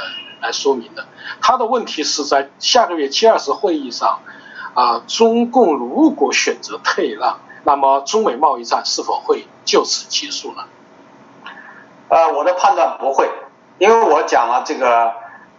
[0.42, 1.06] 来说明的。
[1.40, 4.18] 他的问题是在下个月 G 二十会议上。
[4.78, 10.62] 啊，中共如果选择退让，那么中美贸易战是否会就此结束呢？
[12.06, 13.28] 呃，我的判断不会，
[13.78, 15.14] 因为我讲了这个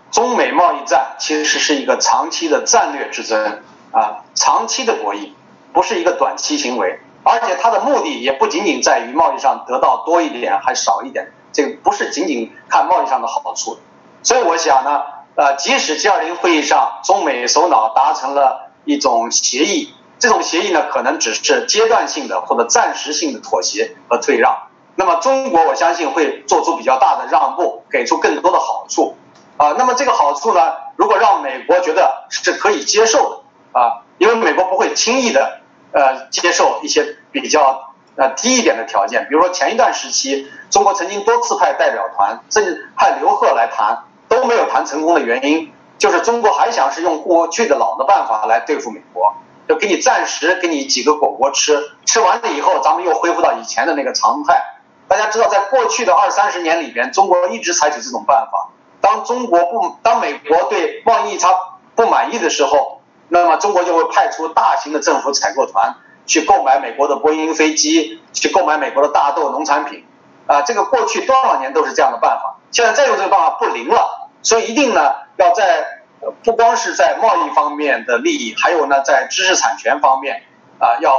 [0.10, 3.62] 中美贸易战其实是一个长期的战略之争
[3.92, 5.34] 啊，长期的博弈，
[5.74, 13.80] 不是一个短期行为，而且它的目的也不仅仅在于贸易上得到多一点还少一点，这个不是仅仅看贸易上的好处，
[14.24, 15.02] 所以我想呢，
[15.36, 18.69] 呃，即使 G20 会议上中美首脑达成了。
[18.86, 24.68] 一种协议，这种协议呢，可能只是阶段性的或者暂时性的妥协和退让。
[24.96, 29.16] 那么中国，我相信会做出比较大的让步，给出更多的好处。
[29.58, 35.60] 啊，那么这个好处呢，如果让美国觉得是可以接受的啊，因为美国不会轻易的
[35.92, 49.36] 呃接受一些比较呃低一点的条件，比如说前一段时期，中国曾经多次派代表团，甚至派刘鹤来谈，都没有谈成功的原因，就是中国还想是用过去的老的办法来对付美国，
[49.68, 54.64] 就给你暂时给你几个果果吃，吃完了以后，咱们又恢复到以前的那个常态。
[55.08, 58.70] 大家知道，在过去的二三十年里边，中国一直采取这种办法。
[59.02, 61.50] 当中国不，当美国对贸易差
[61.96, 65.96] 不满意的时候，那么中国就会派出大型的政府采购团
[66.26, 70.06] 去购买美国的波音飞机，去购买美国的大豆、农产品。
[70.48, 74.30] 啊，这个过去多少年都是这样的办法，现在再用这个办法不灵了。
[74.42, 76.04] 所以一定呢，要在
[76.44, 80.44] 不光是在贸易方面的利益，还有呢，在知识产权方面
[80.78, 81.12] 啊，要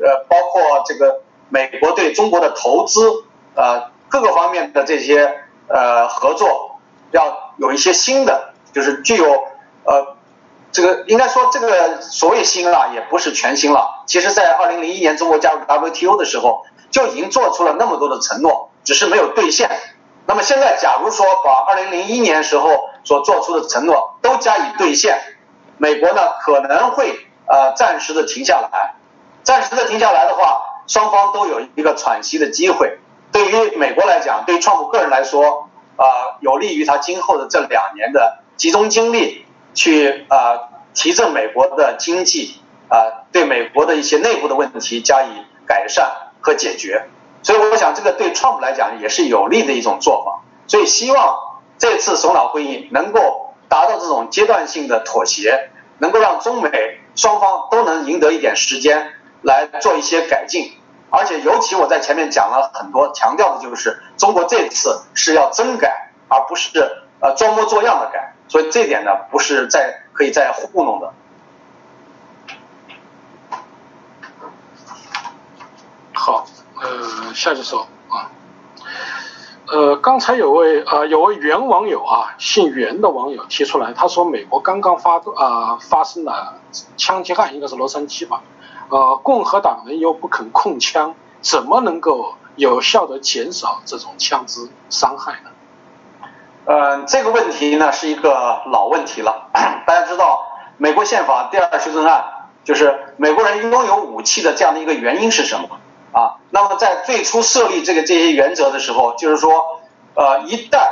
[0.00, 3.24] 呃，包括这个美国对中国的投资。
[3.54, 5.34] 呃，各个方面的这些
[5.66, 6.78] 呃合作，
[7.10, 9.26] 要有一些新的，就是具有
[9.82, 10.14] 呃，
[10.70, 14.04] 这个应该说这个所谓新啊，也不是全新了。
[14.06, 19.68] 其实，在二零零一年中国加入 WTO 的时候，就已经做出了那么多的承诺，只是没有兑现。
[20.26, 25.18] 那么现在，假如说把二零零一年时候所做出的承诺都加以兑现，
[25.78, 28.96] 美国呢可能会呃暂时的停下来，
[29.42, 32.98] 暂时的停下来的话，双方都有一个喘息的机会。
[33.32, 36.04] 对于美国来讲，对于川普个人来说，呃，
[36.40, 47.08] 有利于他今后的这两年的集中精力去呃提振美国的经济，啊，对美国的一些内部的问题加以改善和解决。
[47.42, 50.42] 所以我想，这个对川普来讲也是有利的一种做法。
[50.66, 51.47] 所以希望
[51.78, 59.12] 这次首脑会议能够达到这种阶段性的妥协，能够让中美双方都能赢得一点时间
[59.42, 60.72] 来做一些改进。
[61.10, 71.14] 而且尤其我在前面讲了很多，强调的就是中国这次是要真改，而不是呃装模作样的改，所以这点呢不是再可以再糊弄的。
[76.12, 76.46] 好，
[76.82, 78.30] 呃，下去说啊，
[79.70, 86.54] 呃，刚才有位啊有位袁网友啊，姓袁的网友提出来，他说美国刚刚发啊发生了
[86.96, 88.40] 枪击案，应该是洛杉矶吧。
[88.88, 95.50] 呃，共和党人又不肯控枪，怎么能够有效的减少这种枪支伤害呢？
[96.64, 99.50] 呃，这个问题呢是一个老问题了。
[99.52, 100.46] 大家知道，
[100.78, 102.24] 美国宪法第二修正案
[102.64, 105.68] 就是美国人拥有武器的这样的一个原因是什么
[106.12, 106.36] 啊？
[106.50, 109.80] 那么在最初设立这个这些原则的时候，就是说，
[110.14, 110.88] 呃，一旦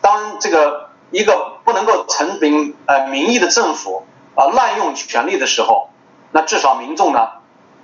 [0.00, 5.88] 当这个一个不能够成名呃民意的政府啊滥用权力的时候。
[6.36, 7.28] 那至少民众呢，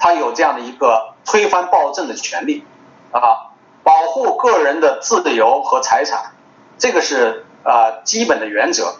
[0.00, 2.64] 他有这样的一个推翻暴政的权利，
[3.12, 3.54] 啊，
[3.84, 6.32] 保护个人的自由和财产，
[6.76, 8.96] 这个是呃基本的原则。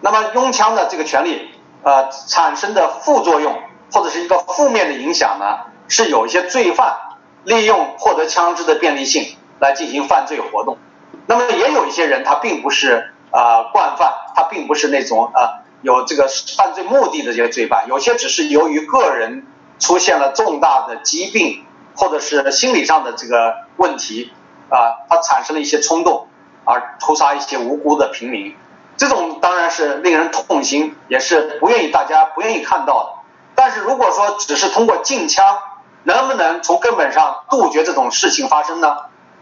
[0.00, 1.52] 那么拥枪的这个权利，
[1.84, 3.62] 呃产生的副作用
[3.92, 6.96] 或者是一个负面的影响呢，是有一些罪犯
[7.44, 10.78] 利用获得枪支的便利性来进行犯罪活动。
[11.26, 15.64] 那么也有一些人他并不是呃惯犯，他并不是那种呃。
[15.84, 16.26] 有这个
[16.56, 19.46] 犯罪目的的这些罪犯，有些只是由于个人
[19.78, 21.62] 出现了重大的疾病，
[21.94, 24.32] 或者是心理上的这个问题，
[24.70, 26.26] 啊，他产生了一些冲动，
[26.64, 28.56] 而屠杀一些无辜的平民，
[28.96, 33.10] 这种当然是令人痛心，也是不愿意大家不愿意看到的。
[33.54, 35.58] 但是如果说只是通过禁枪，
[36.04, 38.96] 能不能从根本上杜绝这种事情发生呢？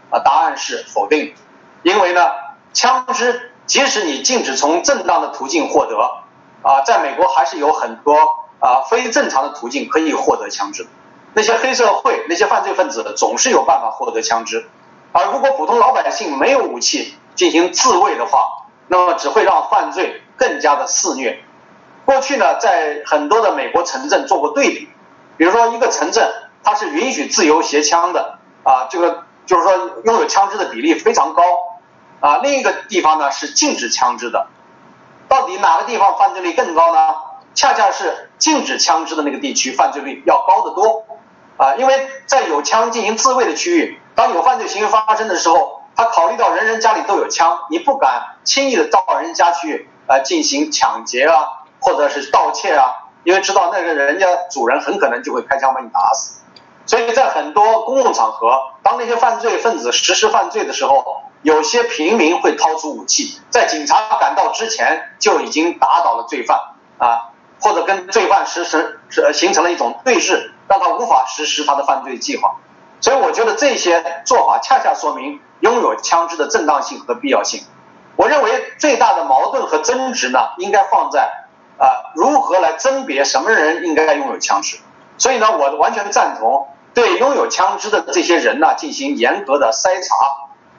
[0.09, 1.35] 啊，答案是否定，
[1.83, 2.21] 因为呢，
[2.73, 5.97] 枪支即使你禁止从正当的途径获得。
[6.61, 8.15] 啊，在美国还是有很多
[8.59, 10.87] 啊非正常的途径可以获得枪支，
[11.33, 14.69] 那些黑社会、那些犯罪分子总是有办法获得枪支，
[15.11, 21.43] 而如果普通老百姓没有武器进行自卫的话，那么只会让犯罪更加的肆虐。
[22.05, 24.87] 过去呢，在很多的美国城镇做过对比，
[25.35, 26.31] 比如说一个城镇
[26.63, 29.73] 它是允许自由携枪的，啊，这个就是说
[30.05, 31.43] 拥有枪支的比例非常高，
[32.19, 34.47] 啊，另一个地方呢是禁止枪支的。
[35.27, 37.15] 到底哪个地方犯罪率更高呢？
[37.55, 41.05] 恰恰是禁止枪支的那个地区犯罪率要高得多，
[41.57, 56.41] 啊，因为在有枪进行自卫的区域，当有犯罪行为发生的时候，他考虑到人人家里都有枪，你不敢轻易的到人家去呃进行抢劫啊，或者是盗窃啊，因为知道那个人家主人很可能就会开枪把你打死，
[56.85, 61.23] 所以在很多公共场合，当那些犯罪分子实施犯罪的时候。
[61.43, 66.57] 有些平民会掏出武器，在警察赶到之前就已经打倒了罪犯
[66.97, 72.55] 啊，或者跟罪犯实施是形成了一种对峙，让他无法实施他的犯罪计划。
[73.01, 77.65] 所以我觉得这些做法恰恰说明拥有枪支的正当性和必要性。
[78.15, 81.29] 我认为最大的矛盾和争执呢，应该放在
[81.77, 84.79] 啊如何来甄别什么人应该拥有枪支。
[85.17, 90.15] 所以呢，我完全赞同对拥有枪支的这些人呢进行严格的筛查，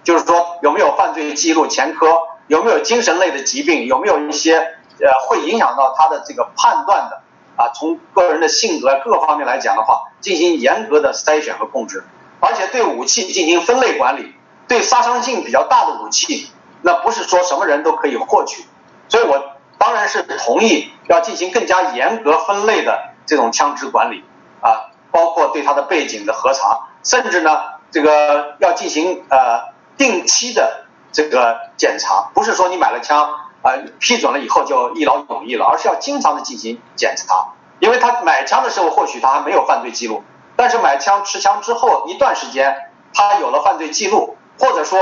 [0.03, 2.07] 就是说有没有犯罪记录前科，
[2.47, 7.23] 有没有精神类的疾病，有没有一些呃会影响到他的这个判断的
[7.57, 12.05] 啊，从个人的性格各方面来讲的话，进行严格的筛选和控制，
[12.41, 14.35] 而且对武器进行分类管理，
[14.69, 16.49] 对杀伤性比较大的武器。
[16.87, 18.63] 那不是说什么人都可以获取，
[19.09, 19.43] 所以我
[19.79, 24.23] 当然是同意要进行更加严格分类的这种枪支管理，
[25.15, 27.63] 包括对他的背景的核查，甚至呢
[27.93, 33.31] 这个要进行呃定期的这个检查，不是说你买了枪
[33.63, 40.25] 啊批准了以后就一劳永逸了，而是要经常的进行检查，因为他买枪的时候或许他还没有犯罪记录，
[40.57, 45.01] 但是买枪持枪之后一段时间他有了犯罪记录，或者说。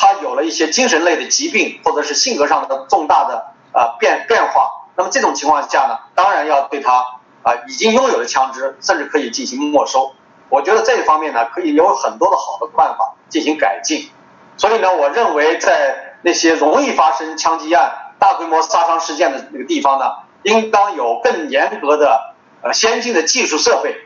[0.00, 7.17] 他有了一些精神类的疾病，或者是性格上的重大的呃变变化，那么这种情况下呢，当然要对他
[7.48, 10.12] 啊已经拥有的枪支，甚至可以进行没收。
[10.50, 14.10] 我觉得这一方面呢，可以有很多的好的办法进行改进。
[14.56, 20.06] 所以呢，我认为在那些容易发生枪击案、大规模杀伤事件的那个地方呢，
[20.42, 23.96] 应当有更严格的呃先进的技术设备，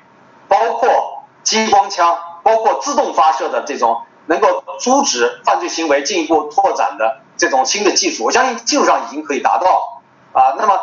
[0.48, 4.02] 包括激光枪，包括自动发射的这种。
[4.26, 10.00] 能够阻止犯罪行为进一步拓展的这种新的技术，我相信技术上已经可以达到
[10.32, 10.54] 啊。
[10.56, 10.78] 那么，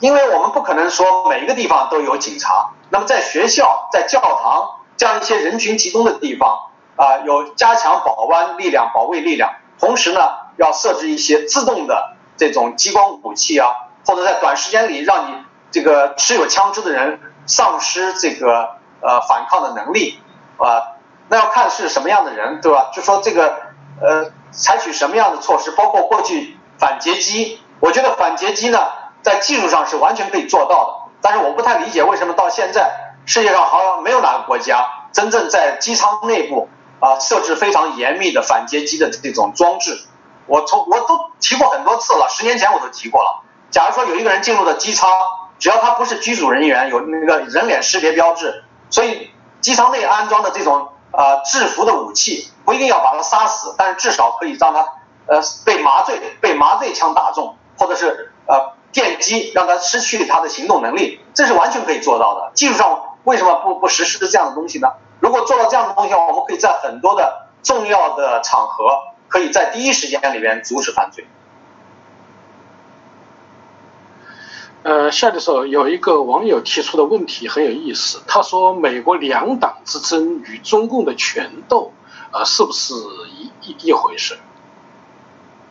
[0.00, 10.20] 因为我们不可能说每一个地方都有警察，那么在学校、在教堂这样一些人群集中的地方啊，有加强保安力量、保卫力量，同时呢，
[10.56, 13.70] 要设置一些自动的这种激光武器啊，
[14.06, 15.34] 或者在短时间里让你
[15.70, 20.20] 这个持有枪支的人丧失这个呃反抗的能力
[20.58, 20.98] 啊。
[21.30, 22.90] 那要看是什么样的人，对吧？
[22.94, 23.54] 就说这个，
[24.00, 28.78] 呃，采取什么样的措施，包括过去反劫机，我觉得反劫机呢，
[29.22, 31.10] 在技术上是完全可以做到的。
[31.20, 36.68] 但是我不太理解为什么到现在世界上好像没有哪个国家真正在机舱内部
[37.00, 39.98] 啊设置非常严密的反劫机的这种装置。
[40.46, 43.42] 我从我都提过很多次了，十年前我都提过了。
[43.70, 45.10] 假如说有一个人进入了机舱，
[45.58, 50.88] 只要他不是机组人员，有那个人脸识别标志，所以机舱内安装的这种。
[51.10, 54.80] 啊，制服的武器不一定要把他杀死，但是至少可以让他
[55.26, 62.52] 呃被麻醉，被麻醉枪打中，或者是呃电击让他失去他的行动能力，这是完全可以做到的。
[62.54, 64.88] 技术上为什么不不实施这样的东西呢？
[65.20, 68.88] 如果做到这样的东西，我们可以在很多的重要的场合，
[69.28, 71.26] 可以在第一时间里面阻止犯罪。
[74.84, 81.92] 呃，下的时候有一个网友提出的问题很有意思，他说：“美国两党之争与中共的权斗，
[82.32, 82.94] 呃，是不是
[83.36, 84.38] 一一一回事？”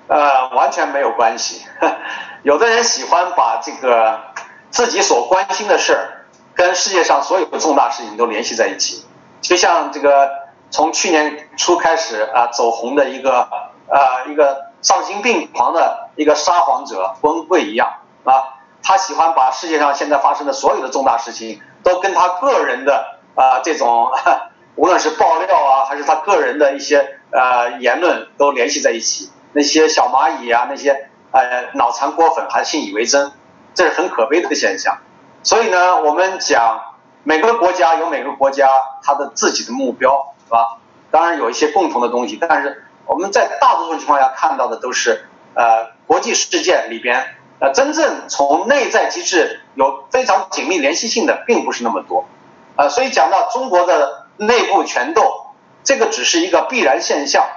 [0.08, 1.66] 呃，完全没有关系。
[2.44, 4.22] 有的人喜欢把这个
[4.70, 9.06] 自己所关心的事儿跟世界上所有的重大事情都联系在一起，
[9.42, 10.30] 就像这个
[10.72, 13.48] 从去年初开始啊走红的一个
[13.90, 18.56] 呃一个丧心病狂的一个撒谎者崩溃一样啊。
[18.84, 24.10] 他喜欢把世界上现在发生的所有的重大事情都跟他个人的啊这种，
[24.78, 29.30] 无论是爆料啊，还是他个人的一些呃言论都联系在一起。
[29.58, 33.32] 那些小蚂蚁啊，那些呃脑残锅粉还信以为真，
[33.74, 35.00] 这是很可悲的现象。
[35.42, 36.94] 所以呢，我们讲
[37.24, 38.70] 每个国家有每个国家
[39.02, 40.78] 他的自己的目标，是吧？
[41.10, 47.26] 当然有一些共同的东西，但是我们在大多数情况下看到的都是呃国际事件里边。
[47.60, 52.28] 呃，真正从内在机制有非常紧密联系性的，并不是那么多，
[52.76, 55.48] 啊，所以讲到中国的内部权斗，
[55.84, 57.48] 这个只是一个必然现象，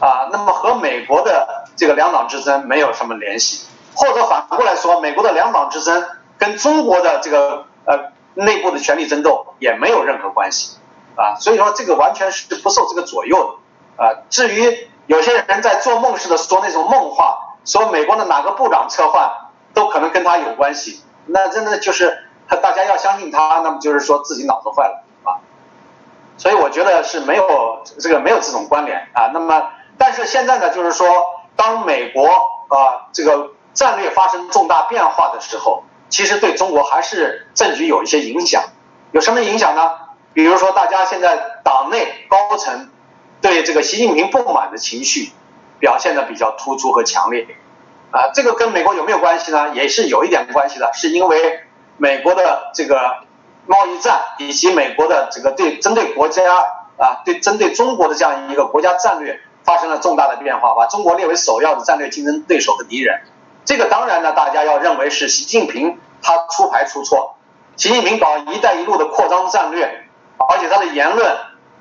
[0.00, 6.06] 啊，那么和美国的这个两党之争没有什么联系，或者反过来说，美国的两党之争
[6.38, 10.76] 跟中国的这个呃内部的权力争斗也没有任何关系，
[11.16, 13.58] 啊，所以说这个完全是不受这个左右
[13.96, 19.30] 的，啊，至于有些人在做梦似的说那种梦话，说美国的哪个部长撤换。
[19.74, 22.16] 都可能跟他有关系，那真的就是
[22.62, 25.42] 大家要相信他，那么就是说自己脑子坏了啊。
[26.36, 29.32] 所以我觉得是没有这个没有这种关联啊。
[29.34, 31.06] 那么，但是现在呢，就是说
[31.56, 32.26] 当美国
[32.68, 38.62] 啊这个战略发生重大变化的时候，其实对中国还是政局有一些影响。
[39.12, 39.92] 有什么影响呢？
[40.32, 42.90] 比如说大家现在党内高层
[43.40, 45.30] 对这个习近平不满的情绪
[45.78, 47.46] 表现的比较突出和强烈。
[48.10, 49.70] 啊，这个跟美国有没有关系呢？
[49.74, 51.60] 也是有一点关系的，是因为
[51.96, 53.24] 美国的这个
[53.66, 56.42] 贸易战以及美国的这个对针对国家
[56.96, 63.22] 啊，对针对中国的这样一个国家战略发生了重大的变化，把中国列为首要的战略竞争对手和敌人。
[63.64, 67.36] 这个当然呢，大家要认为是习近平他出牌出错。
[67.76, 70.04] 习近平搞“一带一路”的扩张战略，
[70.48, 71.26] 而且他的言论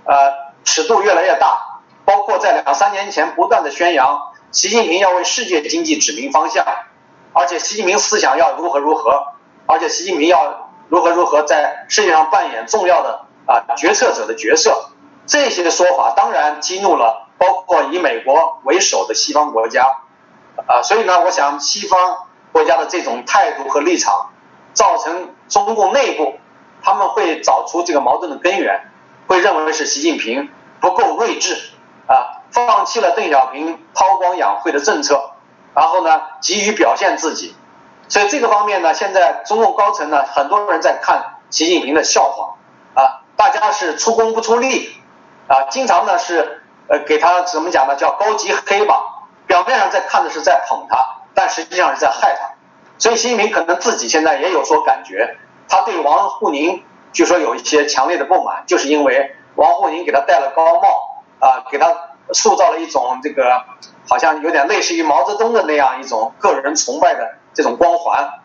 [0.06, 0.16] 呃
[0.64, 6.66] 尺度越来越大，包括在两三年前不断的宣扬习近平要为世界经济指明方向，
[7.34, 9.34] 而且习近平思想要如何如何，
[9.68, 14.90] 而且习近平要如何如何在世界上扮演重要的啊决策者的角色。
[15.26, 19.84] 这些的说法当然激怒了包括以美国为首的西方国家，
[20.66, 24.30] 啊，所以呢，我想西方国家的这种态度和立场。
[24.74, 26.34] 造成中共内部，
[26.82, 28.90] 他们会找出这个矛盾的根源，
[29.28, 31.56] 会认为是习近平不够睿智。
[32.08, 35.34] 啊，放弃了邓小平韬光养晦的政策，
[35.76, 37.56] 然后呢急于表现自己，
[38.08, 42.56] 所以这个方面呢，现在中共高层呢，很多人在看习近平的笑话。
[42.96, 44.92] 啊，大家是出工不出力。
[45.48, 52.52] 啊，经常呢是呃给他怎么讲呢，叫高级黑吧，表面上在看的是在捧他，但实际上是在害他。
[52.98, 61.88] 所以习近平可能自己现在也有所感觉，他对王沪宁据说有一些强烈的不满，就是因为王沪宁给他戴了高帽，啊，给他
[62.32, 63.64] 塑造了一种这个
[64.08, 68.42] 好像有点类似于毛泽东的那样一种个人崇拜的这种光环，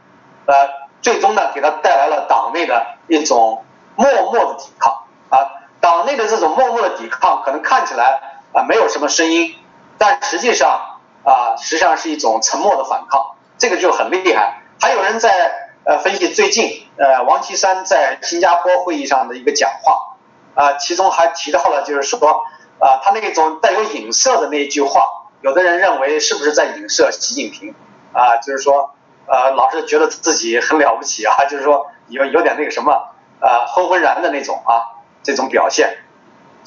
[0.46, 0.54] 呃，
[1.02, 3.64] 最终呢给他带来了党内的一种
[3.94, 5.38] 默默的抵抗，啊，
[5.80, 8.20] 党内的这种默默的抵抗可能看起来
[8.52, 9.54] 啊没有什么声音，
[9.96, 13.36] 但实际上啊实际上是一种沉默的反抗。
[13.56, 14.62] 这个就很厉害。
[14.80, 20.16] 还有人在呃分析最近呃王岐山在新加坡会议上的一个讲话，
[20.54, 22.44] 啊，其中还提到了就是说
[22.78, 25.08] 啊他那种带有影射的那一句话，
[25.40, 27.74] 有的人认为是不是在影射习近平
[28.12, 28.36] 啊？
[28.36, 28.94] 就是说
[29.26, 33.08] 呃老是觉得自己很了不起啊，就是说有有点那个什么
[33.40, 35.98] 呃昏昏然的那种啊这种表现。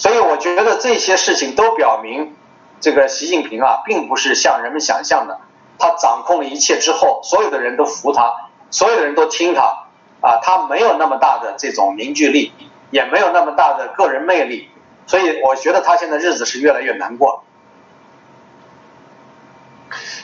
[0.02, 2.34] 所以我觉得这些事情都表明，
[2.80, 5.41] 这个习近平啊并不是像人们想象的。
[5.78, 9.86] 他掌控了一切之后，所有的人都服他，所有的人都听他，
[10.22, 12.52] 啊，他没有那么大的这种凝聚力，
[12.89, 14.70] 也没有那么大的个人魅力，
[15.06, 17.43] 所以我觉得他现在日子是越来越难过了。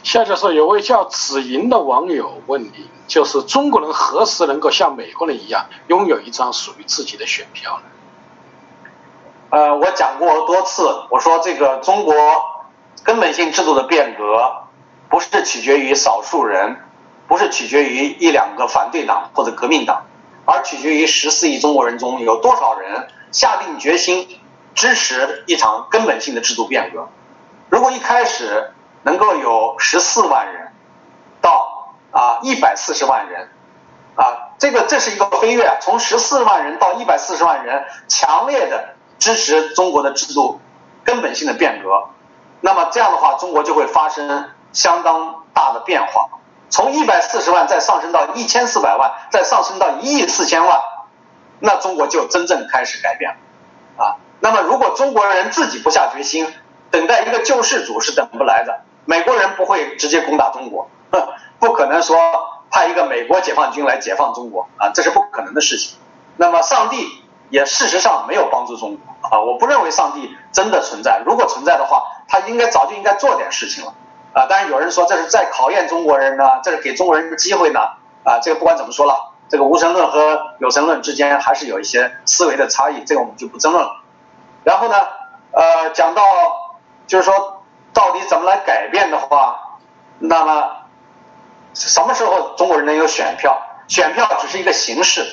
[0.02, 7.92] 夏教授，有位叫子莹的网友问你，就是中国人何时能够像美国人一样，拥有一张属于自己的选票呢？
[9.50, 12.14] 呃，我讲过多次，我说这个中国
[13.04, 14.64] 根本性制度的变革。
[15.10, 16.82] 不是取决于少数人，
[17.30, 20.06] 不是取决于一两个反对党或者革命党，
[20.44, 24.28] 而取决于十四亿中国人中有多少人下定决心
[24.76, 27.08] 支持一场根本性的制度变革。
[27.70, 28.74] 如果一开始
[29.04, 30.74] 能够有十四万人
[31.40, 33.50] 到啊一百四十万人，
[34.16, 40.60] 啊这个这是一个飞跃，从十四万人到一百四十万人强烈的支持中国的制度
[41.04, 42.10] 根本性的变革，
[42.62, 44.50] 那么这样的话，中国就会发生。
[44.74, 46.30] 相当大的变化，
[46.70, 50.80] 从一百四十万再上升到一千四百万，再上升到一亿四千万，
[51.60, 54.16] 那中国就真正开始改变了啊！
[54.40, 56.54] 那么如果中国人自己不下决心，
[56.92, 58.82] 等待一个救世主是等不来的。
[59.06, 60.90] 美国人不会直接攻打中国，
[61.58, 62.20] 不可能说
[62.70, 65.98] 派一个美国解放军来解放中国啊，这是不可能的事情。
[66.36, 69.40] 那么上帝也事实上没有帮助中国啊！
[69.40, 73.94] 我不认为上帝真的存在，如果存在的话，他应该早就应该做点事情了。
[74.34, 77.80] 啊，当然有人说这是在考验中国人呢，这是给中国人一个机会呢。
[78.24, 84.02] 啊，这个不管怎么说了，这个无神论和有神论之间还是有一些思维的差异，这个我们就不争论了。
[84.66, 84.96] 然后呢，
[85.52, 86.22] 呃，讲到
[87.08, 89.78] 就是说到底怎么来改变的话，
[90.20, 90.72] 那么
[91.74, 93.62] 什么时候中国人能有选票？
[93.88, 95.26] 选票只是一个形式，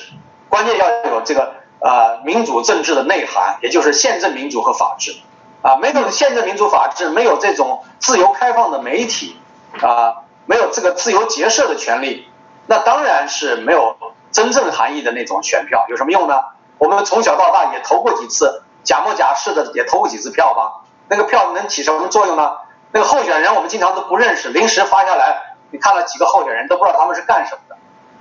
[0.47, 5.15] 关键要有这个呃民主政治的内涵，也就是宪政民主和法治。
[5.61, 9.35] 啊，没有宪政民主法治，没有这种自由开放的媒体，
[9.81, 12.29] 啊，没有这个自由结社的权利，
[12.67, 13.97] 那当然是没有
[14.31, 16.35] 真正含义的那种选票，有什么用呢？
[16.77, 22.57] 我们从小到大也投过几次，假模假式的也投过几次票吧，那个票能起什么作用呢？
[22.91, 27.64] 那个候选人我们经常都不认识，临时发下来，你看了几个候选人都不知道他们是干什么的。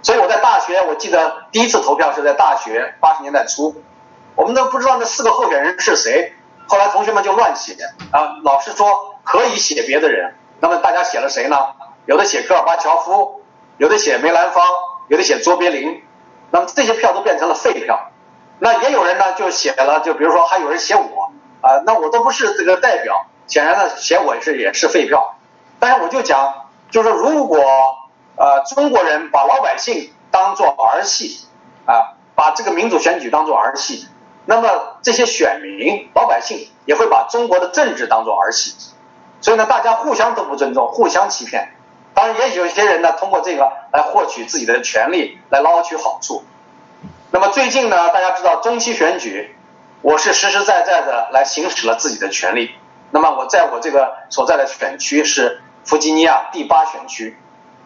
[0.05, 3.75] 所以我在大学，我记得第一次投票是在大学八十年代初，
[4.37, 6.35] 我们都不知道那四个候选人是谁。
[6.69, 7.75] 后来同学们就乱写
[8.11, 11.57] 啊，老师说可以写别的人，那么大家写了谁呢？
[12.05, 13.43] 有的写戈尔巴乔夫，
[13.79, 14.63] 有的写梅兰芳，
[15.09, 16.03] 有的写卓别林，
[16.51, 18.11] 那么这些票都变成了废票。
[18.59, 21.33] 那也有人呢就写了，就比如说还有人写我
[21.63, 25.37] 啊，那我都不是这个代表，显然呢写我是也是废票。
[25.79, 27.59] 但是我就讲，就是如果
[28.37, 31.47] 呃中国人把老百姓当做儿戏
[31.87, 34.09] 啊，把这个民主选举当做儿戏。
[34.47, 38.75] 那么这些选民、老百姓也会把中国的政治当做儿戏，
[39.41, 41.73] 所以呢，大家互相都不尊重，互相欺骗。
[42.13, 46.45] 当然，也许有些人呢，通过这个来获取自己的权利，来捞取好处。
[47.31, 49.57] 那么最近呢，大家知道中期选举，
[50.03, 52.75] 我是实实在在的来行使了自己的权利。
[53.11, 57.37] 那么我在我这个所在的选区是弗吉尼亚第八选区，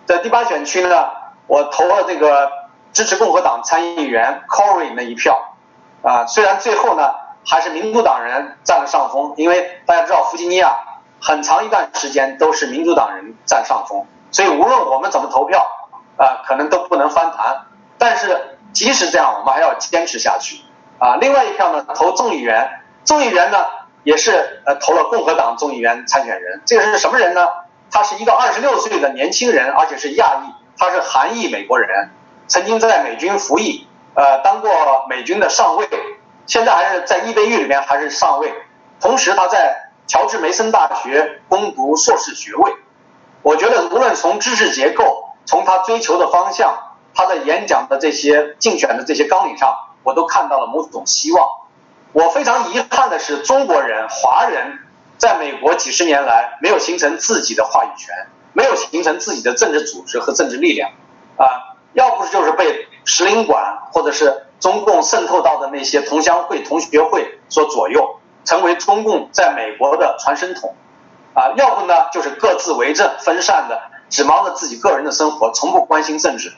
[0.09, 1.11] 在第八选区呢，
[1.47, 2.51] 我投了这个
[2.95, 5.55] 支持共和党参议员 Corey 那一票，
[6.03, 7.15] 啊，虽然最后呢
[7.47, 10.79] 还是民主党人占了上风，因为大家知道弗吉尼亚
[11.21, 15.67] 很长一段时间都是民主党人占上风，所以无论我们怎么投票，
[16.17, 17.67] 啊，可能都不能翻盘。
[17.99, 20.63] 但是即使这样，我们还要坚持下去
[20.99, 21.17] 啊！
[21.17, 23.59] 另外一票呢，投众议员，众议员呢
[24.05, 26.63] 也是呃投了共和党众议员参选人。
[26.65, 27.47] 这个是什么人呢？
[27.91, 32.11] 他是一个二十六岁的年轻人，而且是亚裔，他是韩裔美国人，
[32.47, 34.71] 曾经在美军服役，呃，当过
[35.09, 35.89] 美军的上尉，
[36.47, 38.53] 现在还是在伊贝狱里面还是上尉。
[39.01, 42.73] 同时他在乔治梅森大学攻读硕士学位。
[43.43, 46.85] 我觉得无论从知识结构，从他追求的方向。
[47.15, 49.75] 他的演讲的这些竞选的这些纲领上，
[50.05, 51.49] 我都看到了某种希望。
[52.13, 54.79] 我非常遗憾的是，中国人、华人
[55.19, 60.91] 在美国几十年来没有形成自己的话语权，没有形成自己的政治组织和政治力量。
[61.37, 70.75] 啊，要不是就是被使领馆或者是中共渗透到的那些同乡会、同学会所左右，成为中共在美国的传声筒。
[71.35, 76.53] 啊，要不呢就是各自为政、分散的，只忙着自己个人的生活，从不关心政治。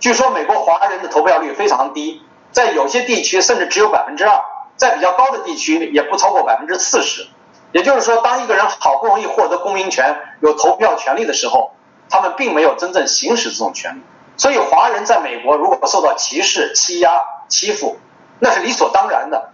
[0.00, 4.40] 据说美国华人的投票率非常低，在有些地区甚至只有百分之二，
[4.76, 7.26] 在比较高的地区也不超过百分之四十。
[7.72, 11.72] 也就是说，当一个人好不容易获得公民权、有投票权利的时候，
[12.08, 14.02] 他们并没有真正行使这种权利。
[14.36, 17.98] 所以，华人在美国如果受到歧视、欺压、欺负，
[18.38, 19.50] 那是理所当然的。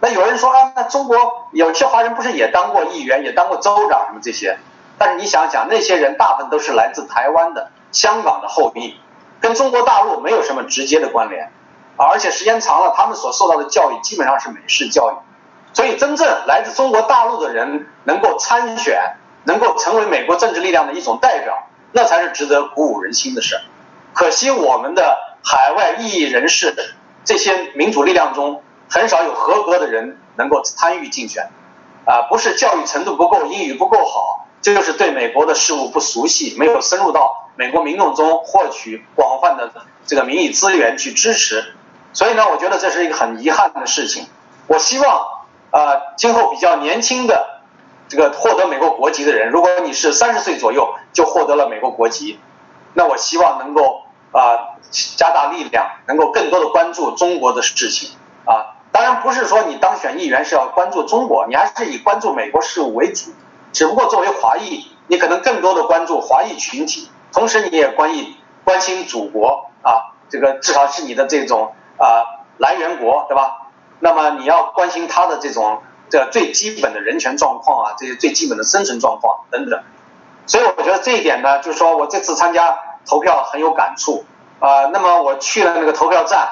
[0.00, 4.58] 那有人说啊，那中国有些华人不是也当过议员、也当过州长什么这些？
[4.98, 8.96] 但是你想想，那些人大部分都是来自台湾的、香港的后裔。
[9.40, 11.50] 跟中国大陆没有什么直接的关联，
[11.96, 15.14] 而且时间长了，他们所受到的教育基本上是美式教育，
[15.72, 23.60] 所以真正来自中国大陆的人能够参选，能够成为美国政治力量的一种代表，那才是值得鼓舞人心的事。
[24.12, 26.74] 可惜我们的海外异议人士，
[27.24, 31.50] 这些民主力量中很少有合格的人能够参与竞选，
[32.04, 37.38] 啊，不是教育程度不够，英语不够好，这就是对美国的事物不熟悉，没有深入到。
[37.54, 39.70] 美国民众中获取广泛的
[40.06, 41.74] 这个民意资源去支持，
[42.14, 44.26] 所以呢，我觉得这是一个很遗憾的事情。
[44.68, 45.28] 我希望，
[45.72, 47.62] 呃，今后比较年轻的
[48.08, 52.38] 这个获得美国国籍的人，如果你是三十岁左右就获得了美国国籍，
[52.94, 54.02] 那我希望能够
[54.32, 58.10] 啊加大力量，能够更多的关注中国的事情
[58.44, 58.76] 啊。
[58.92, 63.30] 当然不是说你当选议员是要关注中国，你还是以关注美国事务为主。
[63.72, 67.10] 只不过作为华裔，你可能更多的关注华裔群体。
[67.32, 73.61] 同时，你也关意关心祖国啊，这个至少是你的这种啊来源国，对吧？
[74.04, 75.80] 那么你要关心他的这种
[76.10, 79.80] 这最基本的人权状况啊，这些最基本的生存状况等等。
[80.46, 82.76] 所以我觉得这一点呢，就是说我这次参加
[83.06, 84.24] 投票很有感触
[84.58, 84.86] 啊。
[84.86, 86.48] 那么我去了那个投票站，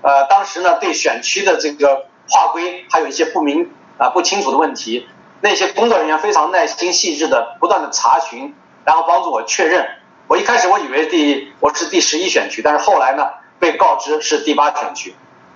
[0.00, 5.06] 呃，当时呢对选区的这个划归还有一些不明啊不清楚的问题，
[5.42, 8.54] 那些工作人员非常耐心细致的不断的查询，
[8.86, 9.86] 然后帮助我确认。
[10.26, 13.28] 我一开始我以为第我是第十一选区，但是后来呢
[13.58, 15.14] 被告知是第八选区，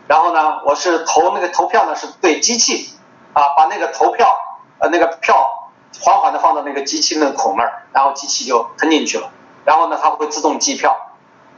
[0.08, 2.88] 然后呢我是投那个投票呢是对机器
[3.34, 4.36] 啊把那个投票
[4.80, 9.30] 呃那个票缓缓的放到那个机器那个孔那儿，然后机器就吞进去了，
[9.64, 10.96] 然后呢它会自动计票，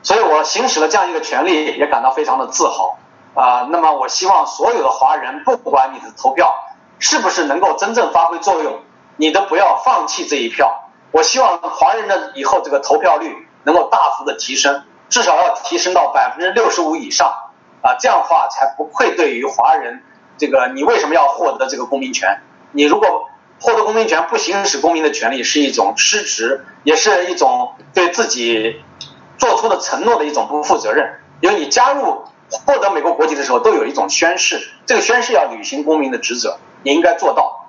[0.03, 2.99] 所以我行使了这样一个权利也感到非常的自豪
[3.35, 3.69] 啊。
[3.71, 6.55] 那么我希望所有的华人不管你的投票
[6.99, 8.81] 是不是能够真正发挥作用，
[9.17, 10.85] 你都不要放弃这一票。
[11.13, 17.35] 我希望华人的以后这个投票率能够大幅的提升，至少要提升到百分之六十五以上，
[17.83, 20.03] 啊，这样的话才不愧对于华人。
[20.39, 22.41] 这个你为什么要获得这个公民权？
[22.73, 23.29] 你如果
[23.61, 28.83] 获得公民权不行使公民的权利，是一种失职，也是一种对自己
[29.37, 31.21] 做出的承诺的一种不负责任。
[31.41, 37.60] 因为你加入获得美国国籍的时候都有一种宣誓，这个宣誓要履行公民的职责，你应该做到。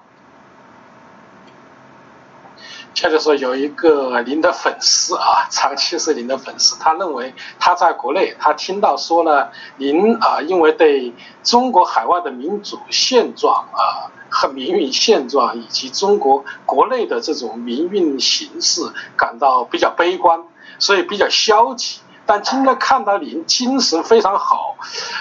[2.94, 18.82] 接着说，有一个您的粉丝啊，长期是您的粉丝，他认为他在国内，他听到说了您啊，因为对中国海外的民主现状啊和民运现状，以及中国国内的这种民运形势
[19.16, 20.44] 感到比较悲观，
[20.78, 22.00] 所以比较消极。
[22.26, 24.76] 但今天看到您精神非常好，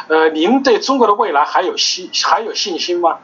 [0.09, 3.19] 呃，您对中国的未来还有信还有信心吗？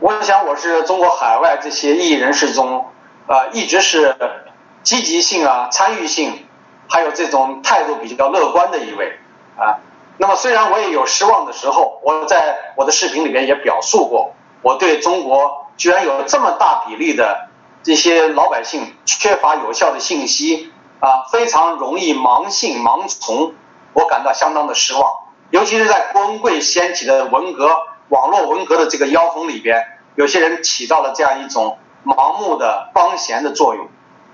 [0.00, 2.84] 我想我是中国海外这些异人士中，
[3.26, 4.16] 呃，一直是
[4.82, 6.46] 积极性啊、参与性，
[6.88, 9.18] 还有这种态度比较乐观的一位
[9.56, 9.78] 啊。
[10.18, 17.48] 那么虽然我也有失望的时候，我在我的视频里边也表述过，我对中国居然有这么大比例的
[17.82, 23.54] 这些老百姓缺乏有效的信息啊，非常容易盲信盲从，
[23.92, 25.02] 我感到相当的失望。
[25.50, 27.70] 尤其是在郭文贵掀起的文革。
[28.08, 31.76] 网络文革的这个妖风里边，有些人起到了这样一种
[32.06, 33.88] 盲目的帮闲的作用，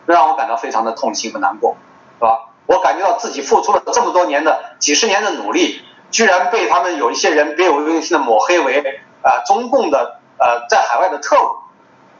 [0.05, 1.77] 让我感到非常的痛心和难过，
[2.18, 2.51] 是吧？
[2.66, 11.49] 我感觉到自己付出了这么多年的几十年的努力，居然被他们有一些人别有用心的抹黑为啊中共的呃在海外的特务，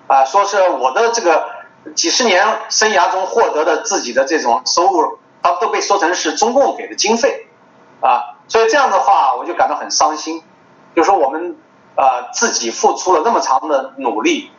[0.09, 1.49] 啊说是我的这个
[1.95, 7.47] 几十年生涯中获得的自己的这种收入，他都被说成是中共给的经费，
[8.01, 10.43] 啊，所以这样的话我就感到很伤心。
[10.95, 11.57] 就说我们
[11.97, 14.51] 呃自己付出了那么长的努力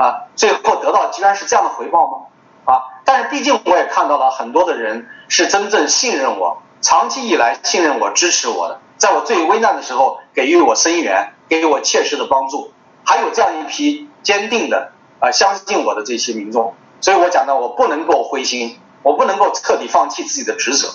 [0.00, 2.18] 啊，最后得到居然是这样的回报吗？
[2.64, 3.02] 啊！
[3.04, 12.72] 但是毕竟我也看到了很多的人是真正信任我，长期以来信任我、支持我的，在我最危难的时候给予我声援、给予我切实的帮助，
[13.04, 16.74] 还有这样一批坚定的啊相信我的这些民众。
[17.02, 20.88] 所以我讲呢，我不能够灰心，我不能够彻底放弃自己的职责，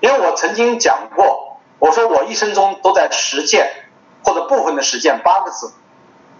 [0.00, 3.70] 因为我曾经讲过，我说我一生中都在实践。
[4.22, 5.72] 或者部分的实践八个字，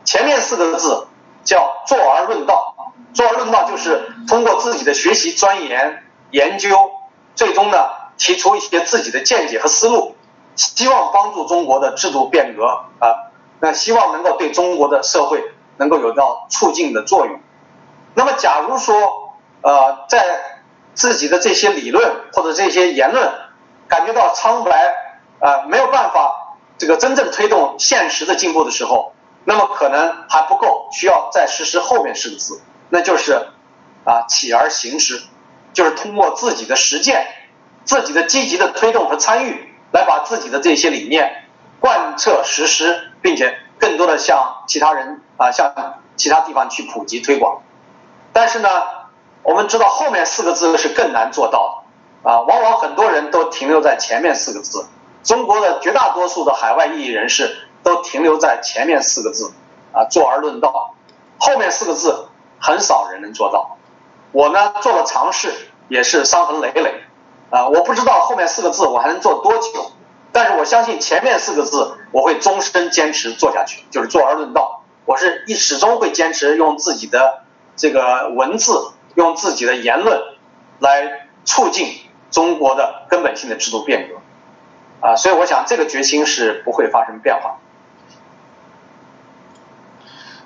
[0.04, 1.08] 前面四个字
[1.44, 2.74] 叫坐而论道。
[3.12, 6.92] 坐而论道就是通过自己的学习、钻研、研究，
[7.34, 10.14] 最终呢提出一些自己的见解和思路，
[10.54, 12.66] 希望帮助中国的制度变革
[13.00, 15.42] 啊，那希望能够对中国的社会
[15.76, 17.40] 能够有到促进的作用。
[18.14, 20.24] 那么，假如说呃在
[20.94, 23.32] 自己的这些理论或者这些言论
[23.88, 24.94] 感觉到苍白
[25.40, 26.36] 啊，没有办法。
[26.78, 29.12] 这个真正推动现实的进步的时候，
[29.44, 33.48] 那么可能还不够，需要再实施后面四个字，那就是
[34.04, 35.22] 啊起而行之，
[35.72, 37.26] 就是通过自己的实践，
[37.84, 41.44] 自己的积极的推动和参与，来把自己的这些理念
[41.80, 45.72] 贯彻实施，并且更多的向其他人啊向
[46.16, 47.62] 其他地方去普及推广。
[48.32, 48.68] 但是呢，
[49.42, 51.82] 我们知道后面四个字是更难做到
[52.22, 54.86] 的啊，往往很多人都停留在前面四个字。
[55.24, 59.52] 中国的绝大多数的海外异议人士都停留在前面四个字，
[59.92, 60.94] 啊，坐而论道，
[61.38, 62.28] 后面四个字
[62.58, 63.76] 很少人能做到。
[64.32, 65.52] 我呢做了尝试，
[65.88, 67.02] 也是伤痕累累，
[67.50, 69.92] 啊，我不知道后面四个字我还能做多久，
[70.32, 74.82] 但是我相信前面四个字我会终身坚持做下去，就是坐而论道。
[75.06, 77.42] 我是一始终会坚持用自己的
[77.74, 80.20] 这个文字，用自己的言论
[80.78, 81.98] 来促进
[82.30, 85.08] 中国的根本性的制度变革。
[85.08, 87.58] 啊，所以我想这个决心是不会发生变化。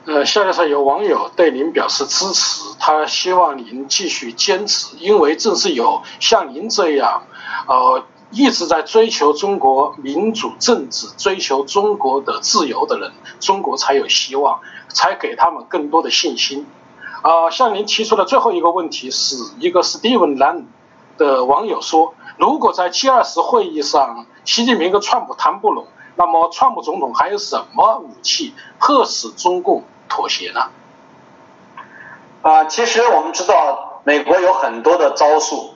[0.07, 7.22] 呃，下面上有网友对您表示支持，他希望您继续坚持，因为正是有像您这样，
[7.66, 16.66] 呃，一直在追求中国民主政治、追求中国的自由的人，中国才有希望，才给他们更多的信心。
[17.22, 20.64] 啊，向您提出的最后一个问题是一个 Steven Lan
[21.16, 22.12] 的网友说。
[22.36, 25.86] 如果在 G20 会议上，习近平跟川普谈不拢，
[26.16, 30.70] 那么川普总统还有什么武器迫使中共妥协呢？
[32.42, 35.74] 啊，其实我们知道，美国有很多的招数，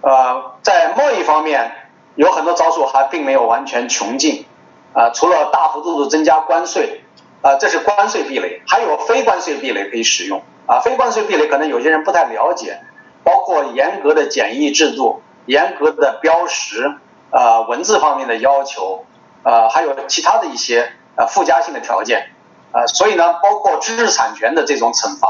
[0.00, 4.46] 呃，在贸易方面有很多招数还并没有完全穷尽，
[4.92, 7.04] 啊，除了大幅度的增加关税，
[7.42, 12.80] 啊，这是关税壁垒，还有非关税壁垒可以使用，啊，非关税壁垒可能有些人不太了解，
[13.22, 15.22] 包括严格的检疫制度。
[15.46, 16.96] 严格的标识，
[17.30, 19.04] 呃，文字方面的要求，
[19.42, 22.30] 呃，还有其他的一些呃附加性的条件，
[22.74, 25.28] 呃，所以呢，包括知识产权的这种惩罚，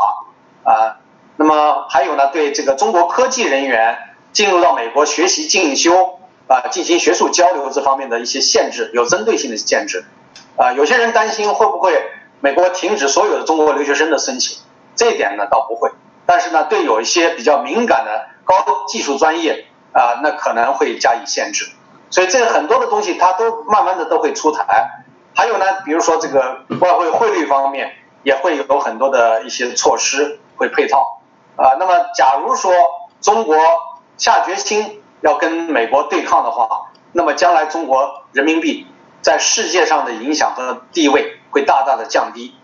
[0.65, 0.97] 啊，
[1.37, 3.99] 那么还有呢，对这个中国科技人员
[4.33, 6.19] 进入到美国学习进修，
[6.49, 10.05] 啊，进行学术交流这方面的一些限制，有针对性的限制，
[10.57, 12.03] 啊，有些人担心会不会
[12.41, 14.59] 美国停止所有的中国留学生的申请，
[14.97, 15.91] 这一点呢倒不会，
[16.25, 19.67] 但是呢，对有一些比较敏感的高技术专业。
[19.97, 21.71] 啊，那可能会加以限制，
[22.11, 25.04] 所以这很多的东西它都慢慢的都会出台。
[25.35, 31.21] 还有呢，比如说这个外汇汇率方面也会有很多的一些措施会配套。
[31.57, 32.73] 啊，那么假如说
[33.21, 33.57] 中国
[34.17, 38.87] 下决心要跟美国对抗的话，那么将来中国人民币
[39.21, 42.55] 在世界上的影响和地位会大大的降低。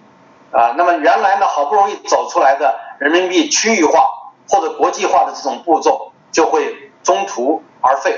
[0.52, 6.86] 啊，那么原来呢好不容易走出来的人民币区域化或者国际化的这种步骤就会。
[7.02, 8.14] 中途而废。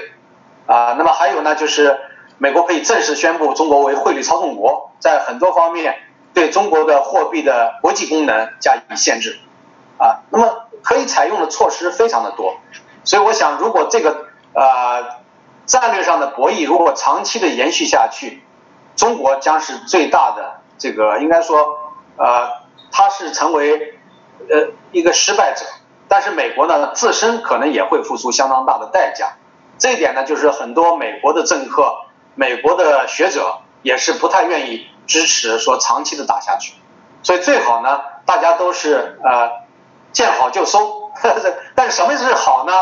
[0.67, 2.01] 啊，那么还有呢，就是
[2.39, 5.97] 美国可以正式宣布中国为汇率操纵国，在很多方面
[6.35, 9.39] 对中国的货币的国际功能加以限制，
[9.99, 12.57] 啊，那么可以采用的措施非常的多，
[13.05, 15.21] 所以我想，如果这个呃
[15.67, 18.43] 战略上的博弈如果长期的延续下去，
[18.97, 21.79] 中国将是最大的这个应该说
[22.17, 22.49] 呃，
[22.91, 23.95] 它是成为
[24.51, 25.65] 呃一个失败者。
[26.09, 29.37] 但是美国呢，自身可能也会付出相当大的代价，
[29.79, 32.03] 这一点呢，就是很多美国的政客、
[32.35, 36.75] 美国的学者也是不太愿意支持说长期的打下去，
[37.23, 39.51] 所以最好呢，大家都是呃
[40.13, 41.11] 见好就收。
[41.75, 42.73] 但是什么是好呢？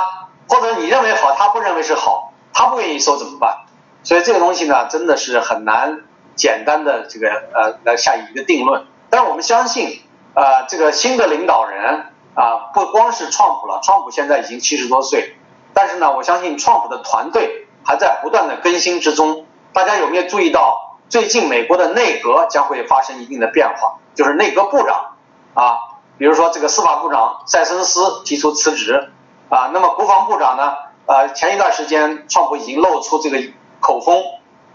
[0.49, 3.67] 或者你认为好，他不认为是好，他不愿意收怎么办？
[4.03, 6.05] 所以这个东西呢，真的是很难
[6.37, 8.87] 简单的这个呃来下一个定论。
[9.11, 10.03] 但是我们相信，
[10.35, 12.07] 呃，这个新的领导人。
[12.33, 15.37] 啊，不光是川普了，川普现在已经七十多岁，
[15.75, 19.47] 但是呢，我相信川普的团队还在不断的更新之中。
[19.73, 23.99] 大家有没有注意到，最近美国的内阁将会发生一定的变化？
[24.15, 25.17] 就是内阁部长
[25.55, 25.79] 啊，
[26.19, 29.13] 比如说这个司法部长塞森斯提出辞职
[29.49, 30.75] 啊，那么国防部长呢？
[31.07, 33.39] 呃，前一段时间川普已经露出这个
[33.81, 34.23] 口风，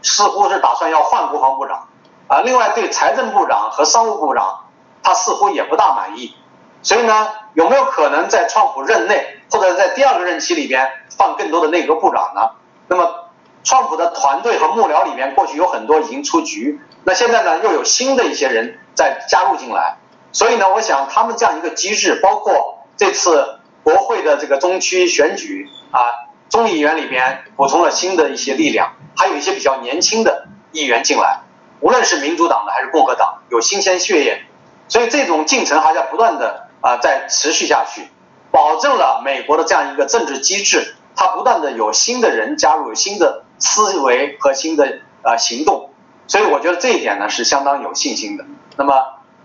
[0.01, 1.87] 似乎是打算要换国防部长
[2.27, 2.41] 啊。
[2.41, 4.65] 另外，对财政部长和商务部长，
[5.03, 6.35] 他似乎也不大满意。
[6.81, 12.51] 所以呢，有没有可能在川普任内或者在第二个任期里边放更多的内阁部长呢？
[12.87, 13.29] 那么，
[13.63, 19.97] 川普的团队和幕僚里面过去有很多已经出局，那现在呢又有新的一些人在加入进来，
[20.31, 31.41] 所以呢，我想他们这样一个机制，包括这次国会的这个中区选举啊，众议员里边补充了新的一些力量，还有一些比较年轻的议员进来，
[31.79, 34.43] 无论是民主党的还是共和党，有新鲜血液，
[34.87, 36.63] 所以这种进程还在不断的。
[36.81, 38.09] 啊，在持续下去，
[38.51, 45.89] 保证了美国的这样一个政治机制，它不断的有新的人加入，新的思维和新的呃行动，
[46.27, 48.45] 所以我觉得这一点呢是相当有信心的。
[48.77, 48.93] 那么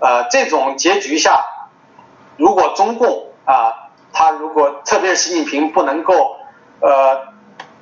[0.00, 1.44] 呃这种结局下，
[2.36, 6.36] 如果中共啊，他如果特别是习近平不能够
[6.80, 7.28] 呃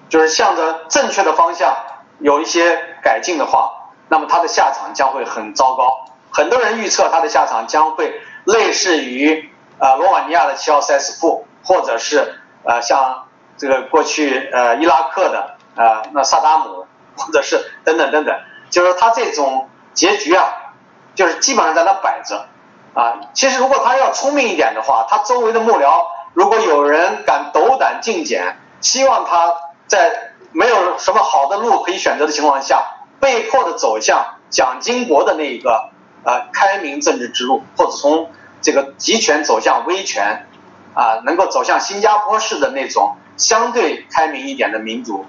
[0.09, 1.75] 就是向着正确的方向
[2.19, 6.07] 有一些改进的话，那么他的下场将会很糟糕。
[6.31, 8.21] 很多人预测他的下场将会。
[8.45, 13.28] 类似于呃罗马尼亚的齐奥塞斯库，或者是呃像
[13.59, 16.87] 这个过去呃伊拉克的呃那萨达姆，
[17.17, 18.35] 或者是等等等等，
[18.71, 20.75] 就是他这种结局啊，
[21.15, 22.47] 就是基本上在那摆着
[22.95, 23.21] 啊。
[23.35, 29.55] 其实如果他要聪明一点的话，他周围的幕僚如果有人敢斗胆进谏，希望他
[29.87, 32.85] 在没有什么好的路可以选择的情况下，
[33.19, 35.91] 被迫的走向蒋经国的那一个
[36.23, 38.31] 呃开明政治之路，或者从
[38.63, 40.47] 这个集权走向威权，
[40.95, 45.25] 啊，能够走向新加坡式的那种相对开明一点的民主，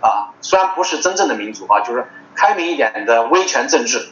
[0.00, 4.08] 啊，虽然不是真正的民主啊，就是开明一点的威权政治，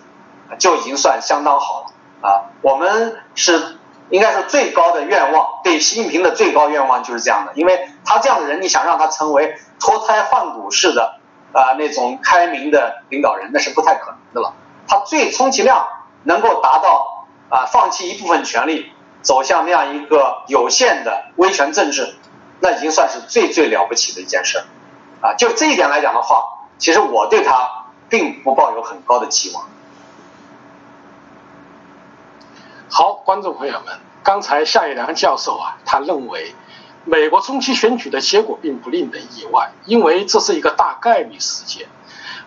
[0.58, 2.50] 就已经算相当好了啊。
[2.60, 3.78] 我们是
[4.10, 11.14] 应该是最高的愿望，对习近平的最高愿望就是这样的，因为他这样的人，你想让他成为脱胎换骨式的
[11.52, 14.54] 啊那种开明的领导人，那是不太可能的了。
[14.86, 15.86] 他最充其量
[16.24, 17.14] 能够达到。
[17.48, 18.90] 啊，放弃一部分权利，
[19.22, 22.15] 走向那样一个有限的威权政治，
[22.66, 24.58] 那已经算是最最了不起的一件事。
[25.20, 29.68] 啊，就这一点来讲的话，其实我对他并不抱有很高的期望。
[32.90, 36.56] 好，观众朋友们，刚才夏一良教授啊，他认为
[37.04, 41.86] 美国中期选举的结果并不令人意外，因为这是一个大概率事件。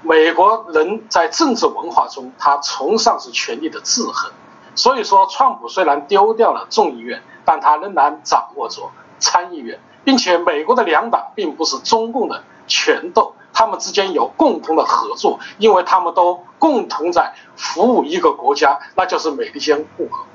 [0.02, 4.34] 美国人在政治文化中，他崇尚是权力的制衡。
[4.76, 9.80] 所以说，川普虽然丢掉了众议院，但他仍然掌握着参议院，
[10.10, 20.26] 并且美国的两党并不是中共的拳斗，他们之间有共同的合作，因为他们都共同在服务一个国家，那就是美利坚共和。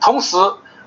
[0.00, 0.38] 同时，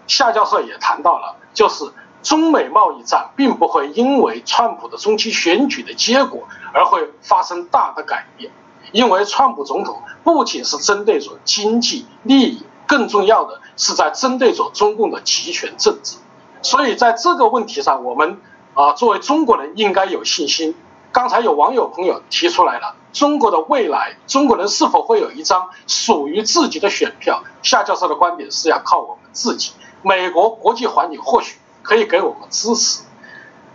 [0.07, 1.85] 夏教授也谈到了，就是
[2.23, 8.51] 中美贸易战并不会因为川普的中期选举的结果而会发生大的改变，
[8.91, 12.65] 因为川普总统不仅是针对着经济利益。
[12.85, 16.17] 更重要的是在针对着中共的集权政治，
[16.63, 18.41] 所以在这个问题上，我们
[18.73, 20.75] 啊作为中国人应该有信心。
[21.11, 27.43] 刚才有网友朋友提出来了，中国的未来，中国人是否会有一张属于自己的选票？
[27.61, 29.73] 夏教授的观点是要靠我们自己。
[30.01, 33.03] 美国国际环境或许可以给我们支持，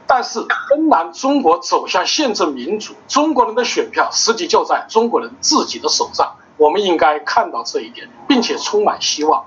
[0.06, 6.35] 但是仍然中国走向宪政民主，中国人的选票实际就在中国人自己的手上。
[6.56, 9.44] 我们应该看到这一点，并且充满希望。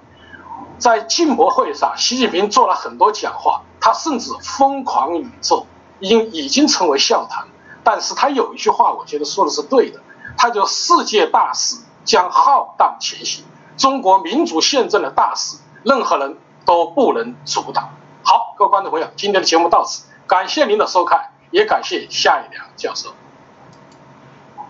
[0.81, 5.67] 在进博会上，习近平做了很多讲话，他甚至疯狂宇宙，
[5.99, 7.47] 已已经成为笑谈。
[7.83, 10.01] 但是他有一句话，我觉得说的是对的，
[10.37, 13.45] 他就世界大势将浩荡前行，
[13.77, 17.91] 中国民主宪政的大势，任何人都不能阻挡。
[18.23, 23.13] 好，各位观众朋友，今天的节目到此，感谢您的收看，也感谢夏一良教授。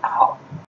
[0.02, 0.36] 好。